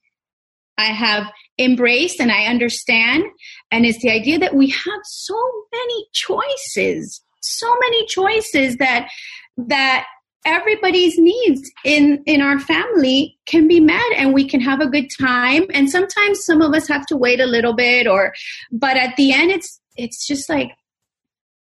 [0.80, 1.26] i have
[1.58, 3.24] embraced and i understand.
[3.72, 5.40] And it's the idea that we have so
[5.72, 9.10] many choices so many choices that
[9.58, 10.06] that
[10.46, 15.08] everybody's needs in in our family can be met and we can have a good
[15.20, 15.66] time.
[15.74, 18.34] And sometimes some of us have to wait a little bit or
[18.72, 20.72] but at the end it's it's just like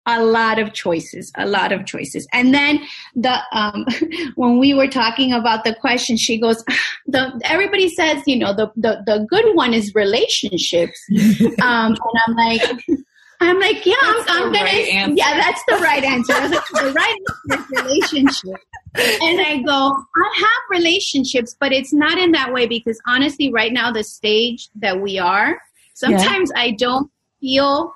[0.08, 2.80] a lot of choices a lot of choices and then
[3.16, 3.86] the um
[4.36, 6.64] when we were talking about the question she goes
[7.08, 11.00] the everybody says you know the the, the good one is relationships
[11.62, 12.62] um and i'm like
[13.44, 14.66] I'm like, yeah, I'm, I'm gonna.
[14.66, 16.32] Right yeah, that's the right answer.
[16.34, 17.18] I was like, the right
[17.50, 18.62] answer is relationship.
[18.94, 23.74] And I go, I have relationships, but it's not in that way because honestly, right
[23.74, 25.60] now, the stage that we are,
[25.96, 26.62] sometimes yeah.
[26.62, 27.94] I don't feel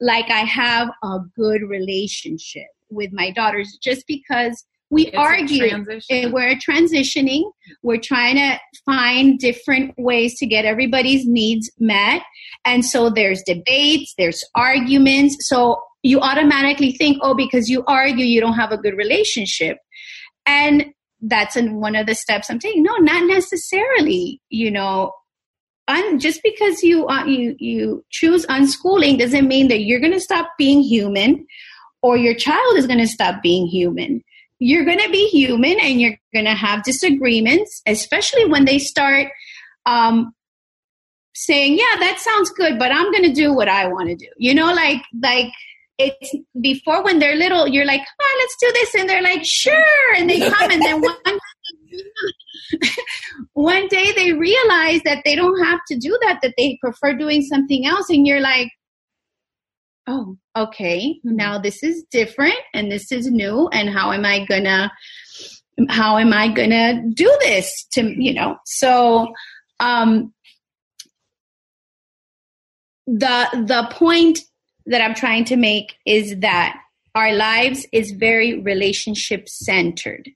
[0.00, 5.64] like I have a good relationship with my daughters just because we it's argue
[6.10, 7.42] and we're transitioning.
[7.82, 12.22] We're trying to find different ways to get everybody's needs met.
[12.64, 15.36] And so there's debates there's arguments.
[15.40, 19.76] So you automatically think oh because you argue you don't have a good relationship.
[20.46, 20.86] And
[21.20, 22.82] that's in one of the steps i'm taking.
[22.82, 25.12] No not necessarily you know
[25.88, 30.20] un, just because you uh, you you choose unschooling doesn't mean that you're going to
[30.20, 31.46] stop being human
[32.02, 34.22] or your child is going to stop being human
[34.58, 39.28] you're going to be human and you're going to have disagreements, especially when they start
[39.86, 40.32] um,
[41.34, 44.28] saying, "Yeah, that sounds good, but I'm going to do what I want to do."
[44.36, 45.52] You know, like like
[45.98, 50.14] it's before when they're little, you're like, "Oh, let's do this," and they're like, "Sure,"
[50.16, 51.38] and they come, and then one
[53.52, 57.42] one day they realize that they don't have to do that; that they prefer doing
[57.42, 58.70] something else, and you're like,
[60.06, 61.36] oh, okay, mm-hmm.
[61.36, 64.90] now this is different and this is new, and how am I gonna
[65.88, 68.56] how am I gonna do this to you know?
[68.64, 69.32] So
[69.80, 70.32] um
[73.06, 74.40] the the point
[74.86, 76.78] that I'm trying to make is that
[77.14, 80.30] our lives is very relationship centered.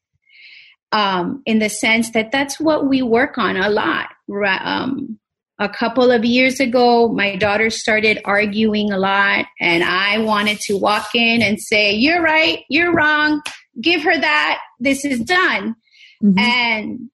[0.92, 4.08] Um, in the sense that that's what we work on a lot.
[4.44, 5.18] Um,
[5.58, 10.76] a couple of years ago, my daughter started arguing a lot, and I wanted to
[10.76, 13.42] walk in and say, You're right, you're wrong,
[13.80, 15.76] give her that, this is done.
[16.22, 16.38] Mm-hmm.
[16.38, 17.10] And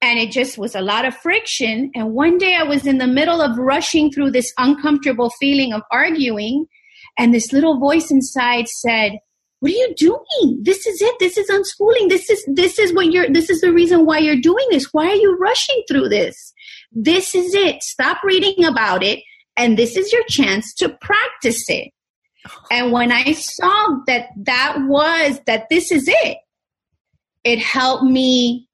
[0.00, 1.92] and it just was a lot of friction.
[1.94, 5.82] And one day I was in the middle of rushing through this uncomfortable feeling of
[5.92, 6.66] arguing,
[7.18, 9.12] and this little voice inside said,
[9.62, 13.12] what are you doing this is it this is unschooling this is this is what
[13.12, 16.52] you're this is the reason why you're doing this why are you rushing through this
[16.94, 17.82] this is it.
[17.82, 19.20] Stop reading about it.
[19.56, 21.90] And this is your chance to practice it.
[22.70, 26.38] And when I saw that that was, that this is it,
[27.44, 28.68] it helped me,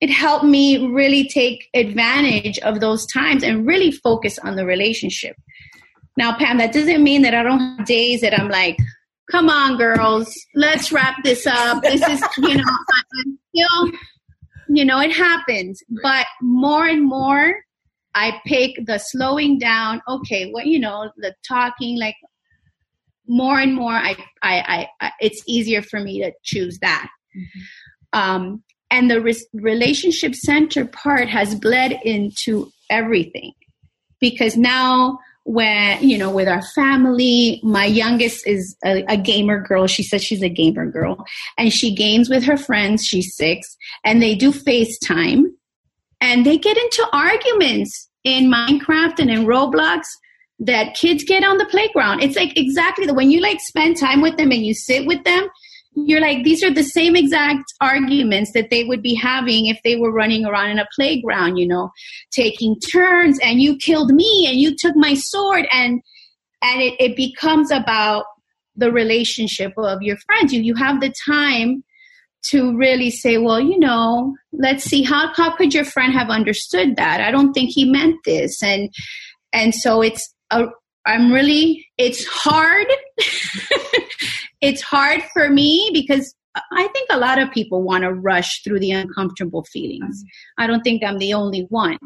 [0.00, 5.36] it helped me really take advantage of those times and really focus on the relationship.
[6.16, 8.76] Now, Pam, that doesn't mean that I don't have days that I'm like,
[9.30, 11.82] come on, girls, let's wrap this up.
[11.82, 12.64] This is, you know,
[13.24, 13.98] I'm still
[14.70, 15.82] you know, it happens.
[16.02, 17.56] But more and more,
[18.14, 20.00] I pick the slowing down.
[20.08, 22.16] Okay, well, you know, the talking, like
[23.26, 27.08] more and more, I, I, I, I it's easier for me to choose that.
[27.36, 28.18] Mm-hmm.
[28.18, 33.52] Um, and the re- relationship center part has bled into everything
[34.20, 37.60] because now when you know with our family.
[37.62, 39.86] My youngest is a, a, gamer girl.
[39.86, 41.24] She says she's a gamer girl.
[41.58, 43.04] And she games with her friends.
[43.04, 43.76] She's six.
[44.04, 45.44] And they do facetime.
[46.20, 50.02] And they get into arguments in minecraft and in roblox
[50.58, 52.22] that kids get on the playground.
[52.22, 55.24] It's like exactly the when you like spend time with them and you sit with
[55.24, 55.48] them
[56.06, 59.96] you're like, these are the same exact arguments that they would be having if they
[59.96, 61.90] were running around in a playground, you know,
[62.30, 66.00] taking turns and you killed me and you took my sword and
[66.62, 68.24] and it, it becomes about
[68.76, 70.52] the relationship of your friends.
[70.52, 71.84] You you have the time
[72.50, 76.96] to really say, well, you know, let's see how how could your friend have understood
[76.96, 77.20] that?
[77.20, 78.62] I don't think he meant this.
[78.62, 78.90] And
[79.52, 80.66] and so it's a
[81.06, 82.86] I'm really it's hard.
[84.60, 88.80] it's hard for me because I think a lot of people want to rush through
[88.80, 90.24] the uncomfortable feelings.
[90.58, 91.98] I don't think I'm the only one.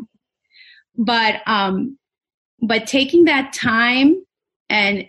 [0.96, 1.98] But um
[2.62, 4.22] but taking that time
[4.68, 5.06] and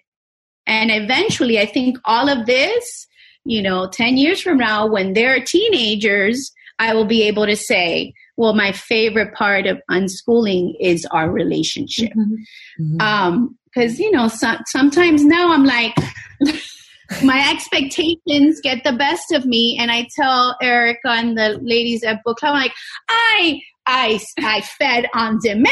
[0.66, 3.08] and eventually I think all of this,
[3.44, 8.14] you know, 10 years from now when they're teenagers, I will be able to say,
[8.38, 12.12] well, my favorite part of unschooling is our relationship.
[12.12, 12.96] Mm-hmm.
[12.96, 13.02] Mm-hmm.
[13.02, 15.96] Um, cause you know, so, sometimes now I'm like,
[17.24, 22.24] my expectations get the best of me and I tell Erica and the ladies at
[22.24, 22.74] book club, I'm like,
[23.10, 25.68] I I, I fed on demand.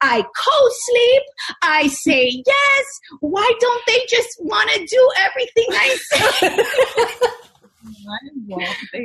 [0.00, 1.22] I co-sleep.
[1.62, 3.00] I say yes.
[3.20, 7.38] Why don't they just want to do everything I say?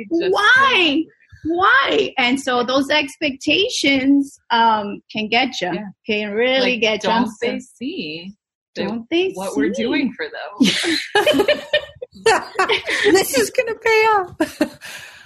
[0.30, 1.04] Why?
[1.44, 2.14] Why?
[2.18, 5.72] And so those expectations um, can get you.
[5.72, 5.84] Yeah.
[6.06, 7.10] Can really like, get you.
[7.10, 8.34] Don't they see?
[8.84, 9.60] Don't they what see?
[9.60, 10.68] we're doing for them?
[13.12, 14.34] this is going to pay off.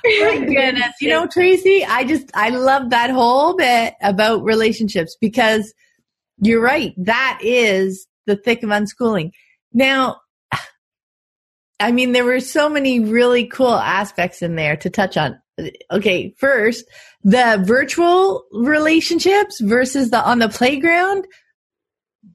[0.04, 0.94] My goodness.
[1.00, 5.72] You know, Tracy, I just, I love that whole bit about relationships because
[6.38, 6.94] you're right.
[6.96, 9.30] That is the thick of unschooling.
[9.72, 10.18] Now,
[11.82, 15.40] I mean, there were so many really cool aspects in there to touch on.
[15.90, 16.84] Okay, first,
[17.24, 21.26] the virtual relationships versus the on the playground.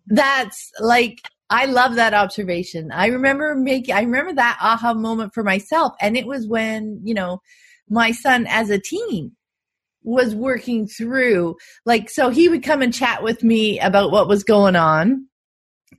[0.07, 2.91] That's like I love that observation.
[2.91, 5.93] I remember making, I remember that aha moment for myself.
[6.01, 7.41] And it was when, you know,
[7.89, 9.31] my son as a teen
[10.03, 11.55] was working through,
[11.85, 15.27] like, so he would come and chat with me about what was going on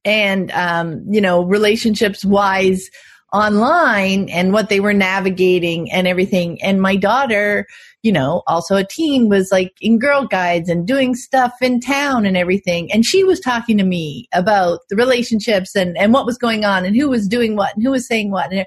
[0.04, 2.90] and, um, you know, relationships wise
[3.32, 6.62] online and what they were navigating and everything.
[6.62, 7.66] And my daughter,
[8.02, 12.24] you know, also a teen was like in girl guides and doing stuff in town
[12.24, 12.90] and everything.
[12.92, 16.84] And she was talking to me about the relationships and, and what was going on
[16.84, 18.52] and who was doing what and who was saying what.
[18.52, 18.64] And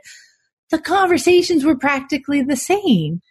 [0.70, 3.22] the conversations were practically the same.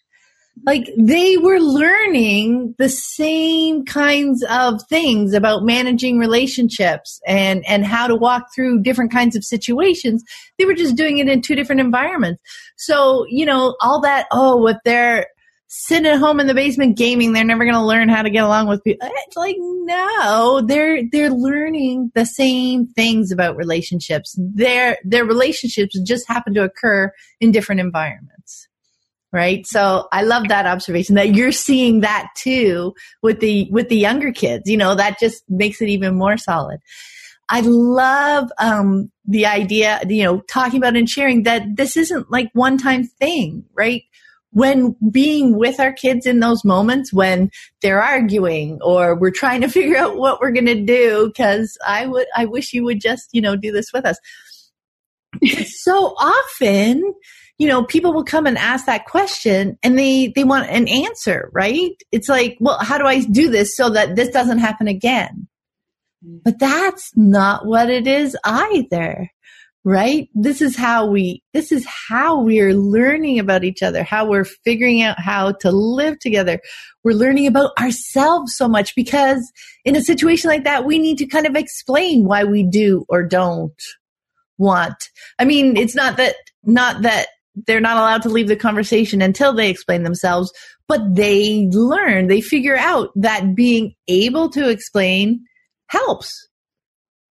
[0.67, 8.07] Like they were learning the same kinds of things about managing relationships and, and how
[8.07, 10.23] to walk through different kinds of situations.
[10.59, 12.43] They were just doing it in two different environments.
[12.77, 15.27] So, you know, all that, oh, if they're,
[15.73, 18.43] sitting at home in the basement gaming they're never going to learn how to get
[18.43, 24.99] along with people it's like no they're they're learning the same things about relationships their
[25.05, 28.67] their relationships just happen to occur in different environments
[29.33, 29.67] right?
[29.67, 34.33] So i love that observation that you're seeing that too with the with the younger
[34.33, 36.81] kids you know that just makes it even more solid.
[37.53, 42.49] I love um, the idea, you know, talking about and sharing that this isn't like
[42.53, 44.05] one time thing, right?
[44.53, 47.51] when being with our kids in those moments when
[47.83, 52.07] they're arguing or we're trying to figure out what we're going to do because i
[52.07, 54.19] would i wish you would just you know do this with us.
[55.67, 57.15] So often
[57.61, 61.51] you know people will come and ask that question and they they want an answer
[61.53, 61.93] right?
[62.11, 65.47] It's like well how do i do this so that this doesn't happen again?
[66.25, 66.39] Mm-hmm.
[66.43, 69.31] But that's not what it is either
[69.85, 70.29] right?
[70.35, 74.45] This is how we this is how we are learning about each other how we're
[74.45, 76.61] figuring out how to live together.
[77.05, 79.53] We're learning about ourselves so much because
[79.85, 83.23] in a situation like that we need to kind of explain why we do or
[83.23, 83.83] don't
[84.57, 85.11] want.
[85.39, 87.29] I mean it's not that not that
[87.67, 90.53] they're not allowed to leave the conversation until they explain themselves
[90.89, 95.45] but they learn they figure out that being able to explain
[95.89, 96.49] helps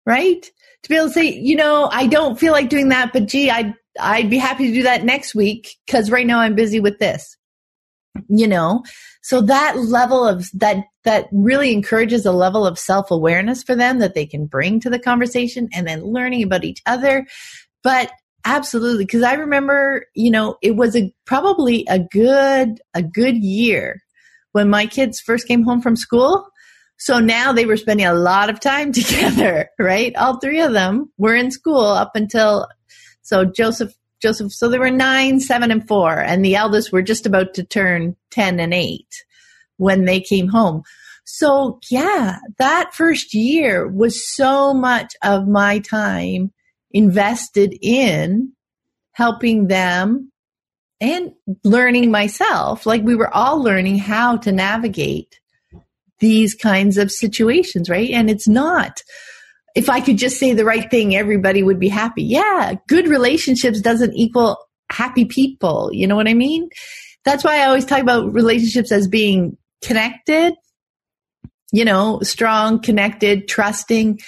[0.06, 0.50] right
[0.86, 3.50] to be able to say, you know, I don't feel like doing that, but gee,
[3.50, 6.98] I'd, I'd be happy to do that next week because right now I'm busy with
[6.98, 7.36] this.
[8.28, 8.82] You know,
[9.20, 13.98] so that level of that, that really encourages a level of self awareness for them
[13.98, 17.26] that they can bring to the conversation and then learning about each other.
[17.82, 18.10] But
[18.46, 24.02] absolutely, because I remember, you know, it was a probably a good, a good year
[24.52, 26.48] when my kids first came home from school
[26.98, 30.14] so now they were spending a lot of time together, right?
[30.16, 32.68] All three of them were in school up until,
[33.22, 37.26] so Joseph, Joseph, so they were nine, seven, and four, and the eldest were just
[37.26, 39.24] about to turn 10 and eight
[39.76, 40.82] when they came home.
[41.24, 46.52] So yeah, that first year was so much of my time
[46.90, 48.52] invested in
[49.12, 50.30] helping them
[51.00, 51.32] and
[51.64, 52.86] learning myself.
[52.86, 55.40] Like we were all learning how to navigate
[56.18, 58.10] these kinds of situations, right?
[58.10, 59.02] And it's not,
[59.74, 62.22] if I could just say the right thing, everybody would be happy.
[62.22, 64.56] Yeah, good relationships doesn't equal
[64.90, 65.90] happy people.
[65.92, 66.70] You know what I mean?
[67.24, 70.54] That's why I always talk about relationships as being connected,
[71.72, 74.20] you know, strong, connected, trusting,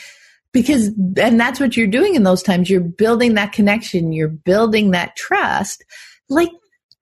[0.52, 2.70] because, and that's what you're doing in those times.
[2.70, 4.12] You're building that connection.
[4.12, 5.84] You're building that trust.
[6.28, 6.50] Like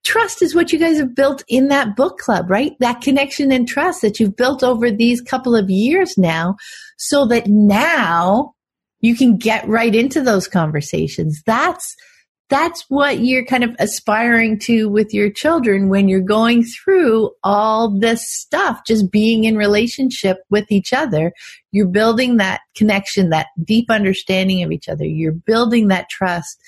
[0.04, 2.72] trust is what you guys have built in that book club, right?
[2.80, 6.56] That connection and trust that you've built over these couple of years now
[6.96, 8.54] so that now
[9.00, 11.42] you can get right into those conversations.
[11.44, 11.94] That's,
[12.48, 17.98] that's what you're kind of aspiring to with your children when you're going through all
[17.98, 21.32] this stuff, just being in relationship with each other.
[21.72, 25.04] You're building that connection, that deep understanding of each other.
[25.04, 26.58] You're building that trust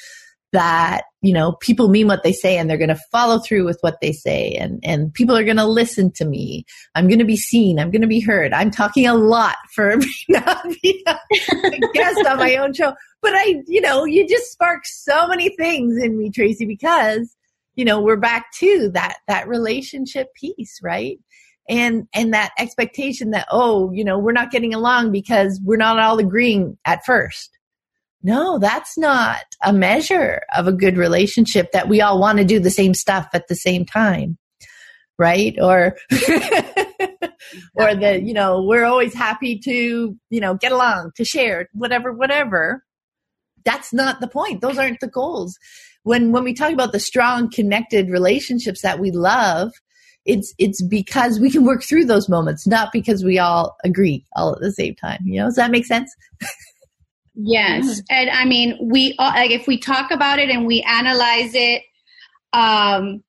[0.53, 3.79] that you know people mean what they say and they're going to follow through with
[3.81, 6.65] what they say and and people are going to listen to me.
[6.95, 7.79] I'm going to be seen.
[7.79, 8.53] I'm going to be heard.
[8.53, 9.97] I'm talking a lot for
[10.83, 11.19] being a
[11.93, 12.95] guest on my own show.
[13.21, 17.35] But i you know you just spark so many things in me tracy because
[17.75, 21.19] you know we're back to that that relationship piece right?
[21.69, 25.99] And and that expectation that oh you know we're not getting along because we're not
[25.99, 27.58] all agreeing at first
[28.23, 32.59] no, that's not a measure of a good relationship that we all want to do
[32.59, 34.39] the same stuff at the same time.
[35.19, 35.57] Right?
[35.61, 35.97] Or,
[37.75, 42.13] or that, you know, we're always happy to, you know, get along, to share, whatever,
[42.13, 42.85] whatever.
[43.65, 44.61] That's not the point.
[44.61, 45.59] Those aren't the goals.
[46.05, 49.73] When, when we talk about the strong connected relationships that we love,
[50.25, 54.55] it's, it's because we can work through those moments, not because we all agree all
[54.55, 55.21] at the same time.
[55.25, 56.15] You know, does that make sense?
[57.41, 57.87] Yes.
[57.87, 58.01] Mm-hmm.
[58.11, 61.83] And I mean, we, uh, like, if we talk about it and we analyze it,
[62.53, 63.23] um,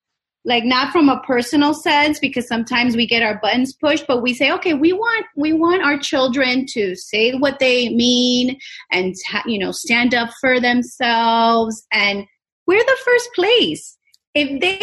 [0.46, 4.34] like not from a personal sense because sometimes we get our buttons pushed but we
[4.34, 8.58] say okay we want we want our children to say what they mean
[8.92, 12.26] and you know stand up for themselves and
[12.66, 13.98] we're the first place
[14.34, 14.82] if they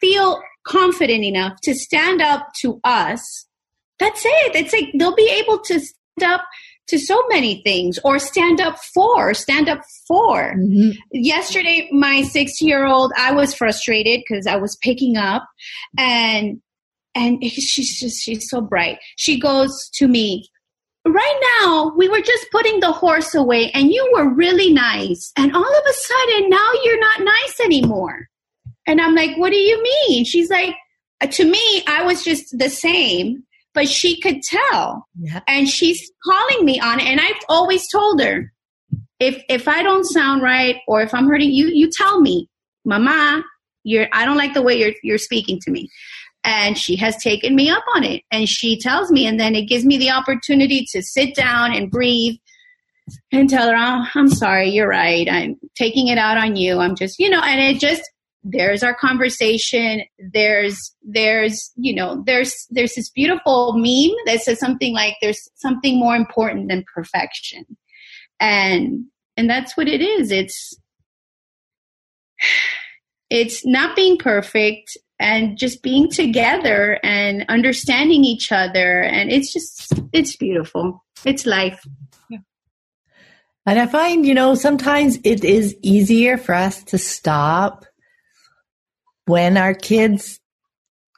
[0.00, 3.46] feel confident enough to stand up to us
[4.00, 6.44] that's it it's like they'll be able to stand up
[6.88, 10.54] to so many things or stand up for stand up for.
[10.54, 10.90] Mm-hmm.
[11.12, 15.46] yesterday my six year old i was frustrated because i was picking up
[15.98, 16.60] and
[17.14, 18.98] and she's just she's so bright.
[19.16, 20.48] She goes to me
[21.06, 25.56] right now we were just putting the horse away and you were really nice and
[25.56, 28.28] all of a sudden now you're not nice anymore.
[28.86, 30.24] And i'm like what do you mean?
[30.24, 30.74] She's like
[31.30, 33.44] to me i was just the same
[33.74, 35.06] but she could tell.
[35.18, 35.40] Yeah.
[35.46, 37.06] And she's calling me on it.
[37.06, 38.52] And I've always told her,
[39.18, 42.48] if if I don't sound right or if I'm hurting you, you tell me,
[42.84, 43.42] Mama,
[43.84, 45.88] you're I don't like the way you're you're speaking to me.
[46.42, 48.22] And she has taken me up on it.
[48.30, 51.90] And she tells me, and then it gives me the opportunity to sit down and
[51.90, 52.36] breathe
[53.30, 55.28] and tell her, oh, I'm sorry, you're right.
[55.30, 56.78] I'm taking it out on you.
[56.78, 58.02] I'm just, you know, and it just
[58.42, 60.02] there's our conversation.
[60.18, 65.98] There's there's you know there's there's this beautiful meme that says something like there's something
[65.98, 67.64] more important than perfection.
[68.38, 69.04] And
[69.36, 70.30] and that's what it is.
[70.30, 70.74] It's
[73.28, 79.02] it's not being perfect and just being together and understanding each other.
[79.02, 81.04] And it's just it's beautiful.
[81.24, 81.82] It's life.
[83.66, 87.84] And i find you know sometimes it is easier for us to stop
[89.26, 90.40] when our kids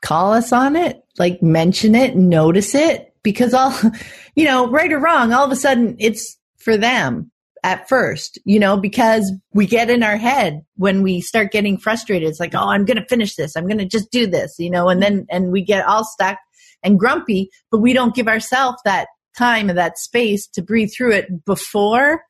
[0.02, 3.74] call us on it, like mention it, notice it, because all,
[4.34, 7.30] you know, right or wrong, all of a sudden it's for them
[7.64, 12.28] at first, you know, because we get in our head when we start getting frustrated.
[12.28, 13.56] It's like, oh, I'm going to finish this.
[13.56, 16.38] I'm going to just do this, you know, and then, and we get all stuck
[16.82, 19.06] and grumpy, but we don't give ourselves that
[19.38, 22.22] time and that space to breathe through it before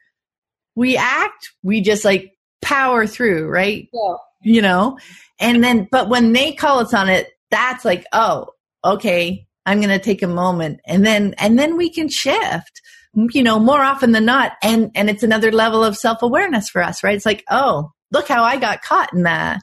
[0.74, 1.50] we act.
[1.62, 3.88] We just like power through, right?
[3.92, 4.14] Yeah.
[4.44, 4.98] You know,
[5.42, 8.46] and then, but when they call us on it, that's like, oh,
[8.84, 12.80] okay, I'm going to take a moment and then, and then we can shift,
[13.14, 14.52] you know, more often than not.
[14.62, 17.16] And, and it's another level of self awareness for us, right?
[17.16, 19.62] It's like, oh, look how I got caught in that,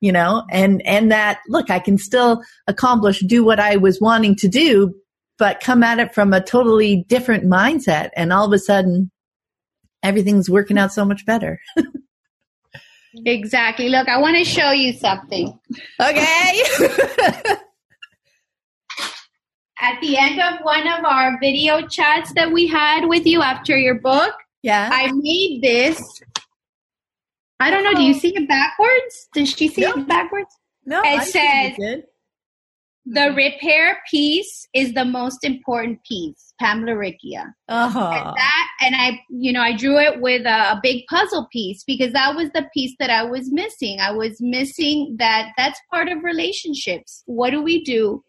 [0.00, 4.34] you know, and, and that, look, I can still accomplish, do what I was wanting
[4.36, 4.94] to do,
[5.38, 8.10] but come at it from a totally different mindset.
[8.16, 9.10] And all of a sudden,
[10.02, 11.60] everything's working out so much better.
[13.26, 13.88] Exactly.
[13.88, 15.58] Look, I want to show you something.
[16.00, 16.62] Okay.
[19.82, 23.76] At the end of one of our video chats that we had with you after
[23.78, 26.20] your book, yeah, I made this
[27.62, 27.92] I don't know.
[27.94, 29.28] Do you see it backwards?
[29.34, 29.92] Does she see No.
[29.92, 30.48] it backwards?
[30.86, 32.02] No, It I says-.
[33.06, 37.46] The repair piece is the most important piece, Pam Laricchia.
[37.68, 38.10] Uh-huh.
[38.12, 41.82] And that, and I, you know, I drew it with a, a big puzzle piece
[41.84, 44.00] because that was the piece that I was missing.
[44.00, 45.52] I was missing that.
[45.56, 47.22] That's part of relationships.
[47.26, 48.22] What do we do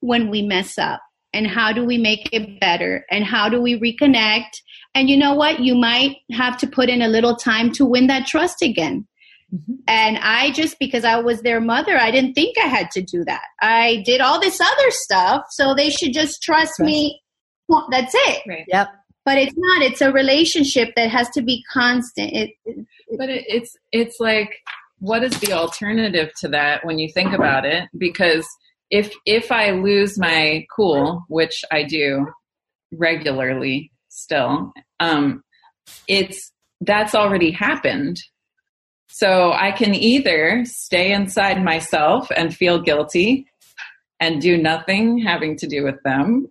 [0.00, 1.00] when we mess up,
[1.32, 4.50] and how do we make it better, and how do we reconnect?
[4.94, 5.60] And you know what?
[5.60, 9.06] You might have to put in a little time to win that trust again.
[9.52, 9.78] Mhm.
[9.88, 13.24] And I just, because I was their mother, I didn't think I had to do
[13.24, 13.44] that.
[13.60, 17.20] I did all this other stuff, so they should just trust me.
[17.68, 18.42] Well, that's it.
[18.46, 18.64] Right.
[18.68, 18.88] Yep.
[19.24, 19.82] But it's not.
[19.82, 22.32] It's a relationship that has to be constant.
[22.32, 24.54] It, it, But it, it's it's like,
[24.98, 27.88] what is the alternative to that when you think about it?
[27.96, 28.46] Because
[28.90, 32.26] if if I lose my cool, which I do
[32.92, 35.42] regularly still, um,
[36.06, 36.52] it's
[36.82, 38.18] that's already happened.
[39.16, 43.46] So I can either stay inside myself and feel guilty
[44.18, 46.48] and do nothing having to do with them,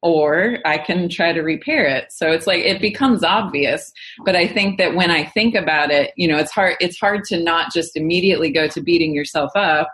[0.00, 2.06] or I can try to repair it.
[2.10, 3.92] So it's like it becomes obvious
[4.24, 7.22] but i think that when i think about it you know it's hard it's hard
[7.24, 9.88] to not just immediately go to beating yourself up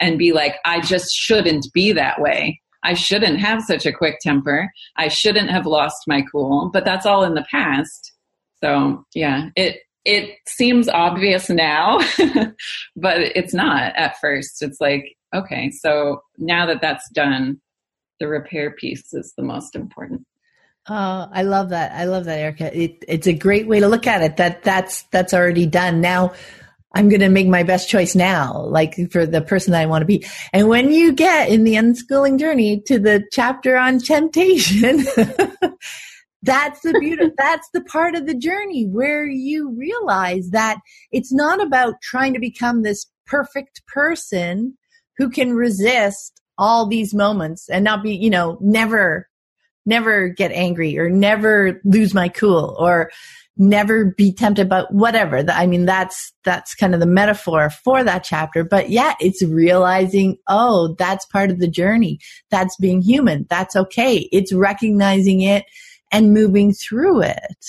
[0.00, 2.60] and be like i just shouldn't be that way.
[2.84, 4.68] I shouldn't have such a quick temper.
[4.96, 6.68] I shouldn't have lost my cool.
[6.72, 8.12] But that's all in the past.
[8.60, 11.98] So yeah it it seems obvious now
[12.96, 17.60] but it's not at first it's like okay so now that that's done
[18.20, 20.22] the repair piece is the most important
[20.88, 21.92] Oh, I love that.
[21.92, 22.76] I love that, Erica.
[22.76, 24.38] It, it's a great way to look at it.
[24.38, 26.00] That that's that's already done.
[26.00, 26.32] Now,
[26.94, 30.02] I'm going to make my best choice now, like for the person that I want
[30.02, 30.26] to be.
[30.52, 35.04] And when you get in the unschooling journey to the chapter on temptation,
[36.42, 37.30] that's the beauty.
[37.38, 40.78] that's the part of the journey where you realize that
[41.10, 44.76] it's not about trying to become this perfect person
[45.16, 49.28] who can resist all these moments and not be, you know, never
[49.84, 53.10] never get angry or never lose my cool or
[53.56, 55.44] never be tempted by whatever.
[55.48, 60.38] I mean that's that's kind of the metaphor for that chapter but yeah it's realizing
[60.48, 62.18] oh that's part of the journey.
[62.50, 63.46] That's being human.
[63.50, 64.28] That's okay.
[64.32, 65.64] It's recognizing it
[66.12, 67.66] and moving through it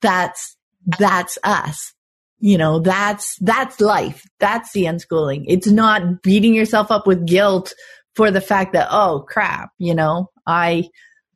[0.00, 0.56] that's
[0.98, 1.92] that's us.
[2.38, 4.24] You know that's that's life.
[4.38, 5.44] That's the unschooling.
[5.48, 7.74] It's not beating yourself up with guilt
[8.14, 10.88] for the fact that oh crap you know i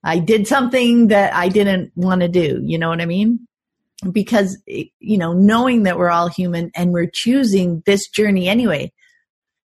[0.02, 2.60] i did something that i didn't want to do.
[2.62, 3.40] You know what i mean?
[4.12, 8.92] Because you know knowing that we're all human and we're choosing this journey anyway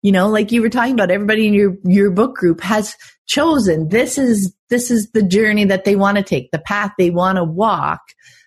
[0.02, 2.96] you know like you were talking about everybody in your your book group has
[3.28, 7.12] chosen this is this is the journey that they want to take the path they
[7.12, 8.00] want to walk.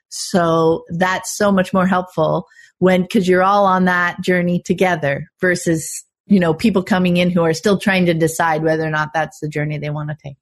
[0.09, 2.47] So that's so much more helpful
[2.79, 7.43] when because you're all on that journey together versus you know people coming in who
[7.43, 10.37] are still trying to decide whether or not that's the journey they want to take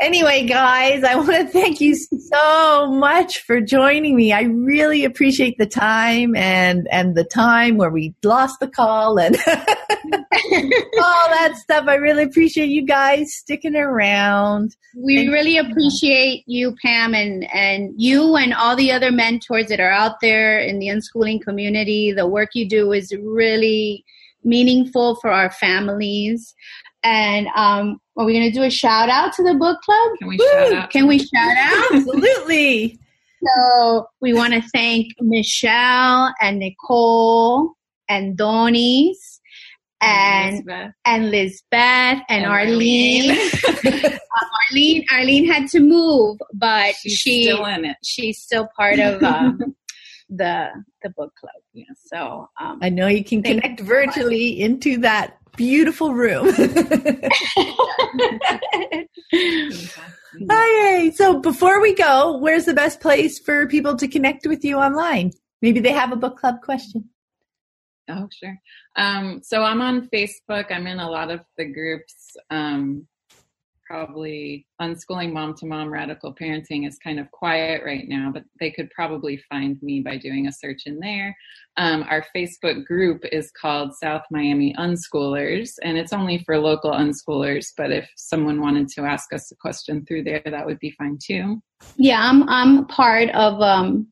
[0.00, 5.56] anyway guys i want to thank you so much for joining me i really appreciate
[5.58, 11.84] the time and and the time where we lost the call and all that stuff
[11.88, 17.94] i really appreciate you guys sticking around we Thank really appreciate you, Pam, and, and
[17.96, 22.12] you and all the other mentors that are out there in the unschooling community.
[22.12, 24.04] The work you do is really
[24.44, 26.54] meaningful for our families.
[27.04, 30.10] And um, are we going to do a shout out to the book club?
[30.18, 30.46] can we Woo!
[30.46, 31.92] shout out Can we shout out?
[31.94, 32.98] absolutely
[33.44, 37.72] so we want to thank Michelle and Nicole
[38.08, 39.16] and Donis
[40.00, 43.30] and Elizabeth and Lizbeth and, and Arlene.
[44.70, 47.96] Arlene Arlene had to move, but She's she still in it.
[48.04, 49.74] she's still part of um,
[50.36, 50.70] the
[51.02, 51.52] the book club.
[51.72, 51.84] Yeah.
[52.06, 56.52] So um, I know you can connect virtually into that beautiful room.
[60.50, 61.10] Hi.
[61.10, 65.32] So before we go, where's the best place for people to connect with you online?
[65.60, 67.08] Maybe they have a book club question.
[68.08, 68.56] Oh, sure.
[68.96, 70.66] Um, so I'm on Facebook.
[70.70, 72.36] I'm in a lot of the groups.
[72.50, 73.06] Um,
[73.92, 78.70] probably unschooling mom to mom radical parenting is kind of quiet right now, but they
[78.70, 81.36] could probably find me by doing a search in there.
[81.76, 87.66] Um, our Facebook group is called South Miami Unschoolers, and it's only for local unschoolers.
[87.76, 91.18] But if someone wanted to ask us a question through there, that would be fine
[91.22, 91.60] too.
[91.96, 94.06] yeah, I'm I'm part of um,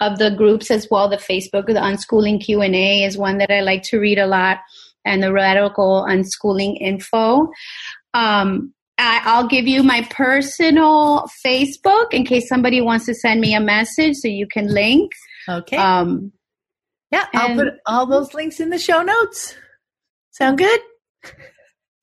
[0.00, 1.08] of the groups as well.
[1.08, 4.26] The Facebook, the unschooling Q and A is one that I like to read a
[4.26, 4.58] lot,
[5.04, 7.48] and the radical unschooling info.
[8.14, 13.60] Um, I'll give you my personal Facebook in case somebody wants to send me a
[13.60, 15.10] message, so you can link.
[15.48, 15.76] Okay.
[15.76, 16.32] Um,
[17.10, 19.54] Yeah, I'll put all those links in the show notes.
[20.30, 20.80] Sound good?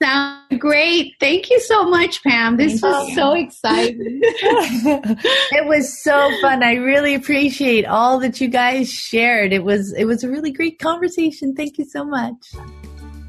[0.02, 1.14] Sound great.
[1.20, 2.56] Thank you so much, Pam.
[2.58, 3.16] This Thank was you.
[3.16, 4.20] so exciting.
[4.24, 6.64] it was so fun.
[6.64, 9.52] I really appreciate all that you guys shared.
[9.52, 11.54] It was it was a really great conversation.
[11.54, 12.54] Thank you so much.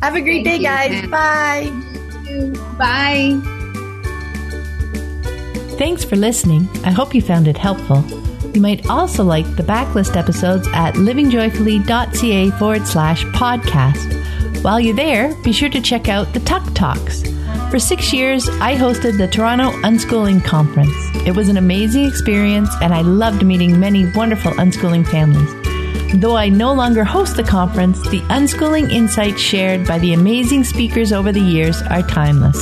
[0.01, 1.01] Have a great Thank day, you, guys.
[1.01, 1.11] Pam.
[1.11, 2.07] Bye.
[2.79, 3.41] Bye.
[5.79, 6.69] Thanks for listening.
[6.85, 8.05] I hope you found it helpful.
[8.55, 14.63] You might also like the backlist episodes at livingjoyfully.ca forward slash podcast.
[14.63, 17.23] While you're there, be sure to check out the TUC Talks.
[17.71, 20.93] For six years, I hosted the Toronto Unschooling Conference.
[21.27, 25.60] It was an amazing experience, and I loved meeting many wonderful unschooling families.
[26.15, 31.13] Though I no longer host the conference, the unschooling insights shared by the amazing speakers
[31.13, 32.61] over the years are timeless.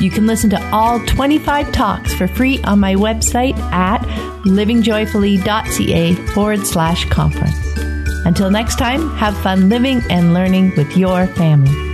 [0.00, 4.00] You can listen to all 25 talks for free on my website at
[4.44, 7.56] livingjoyfully.ca forward slash conference.
[8.24, 11.91] Until next time, have fun living and learning with your family.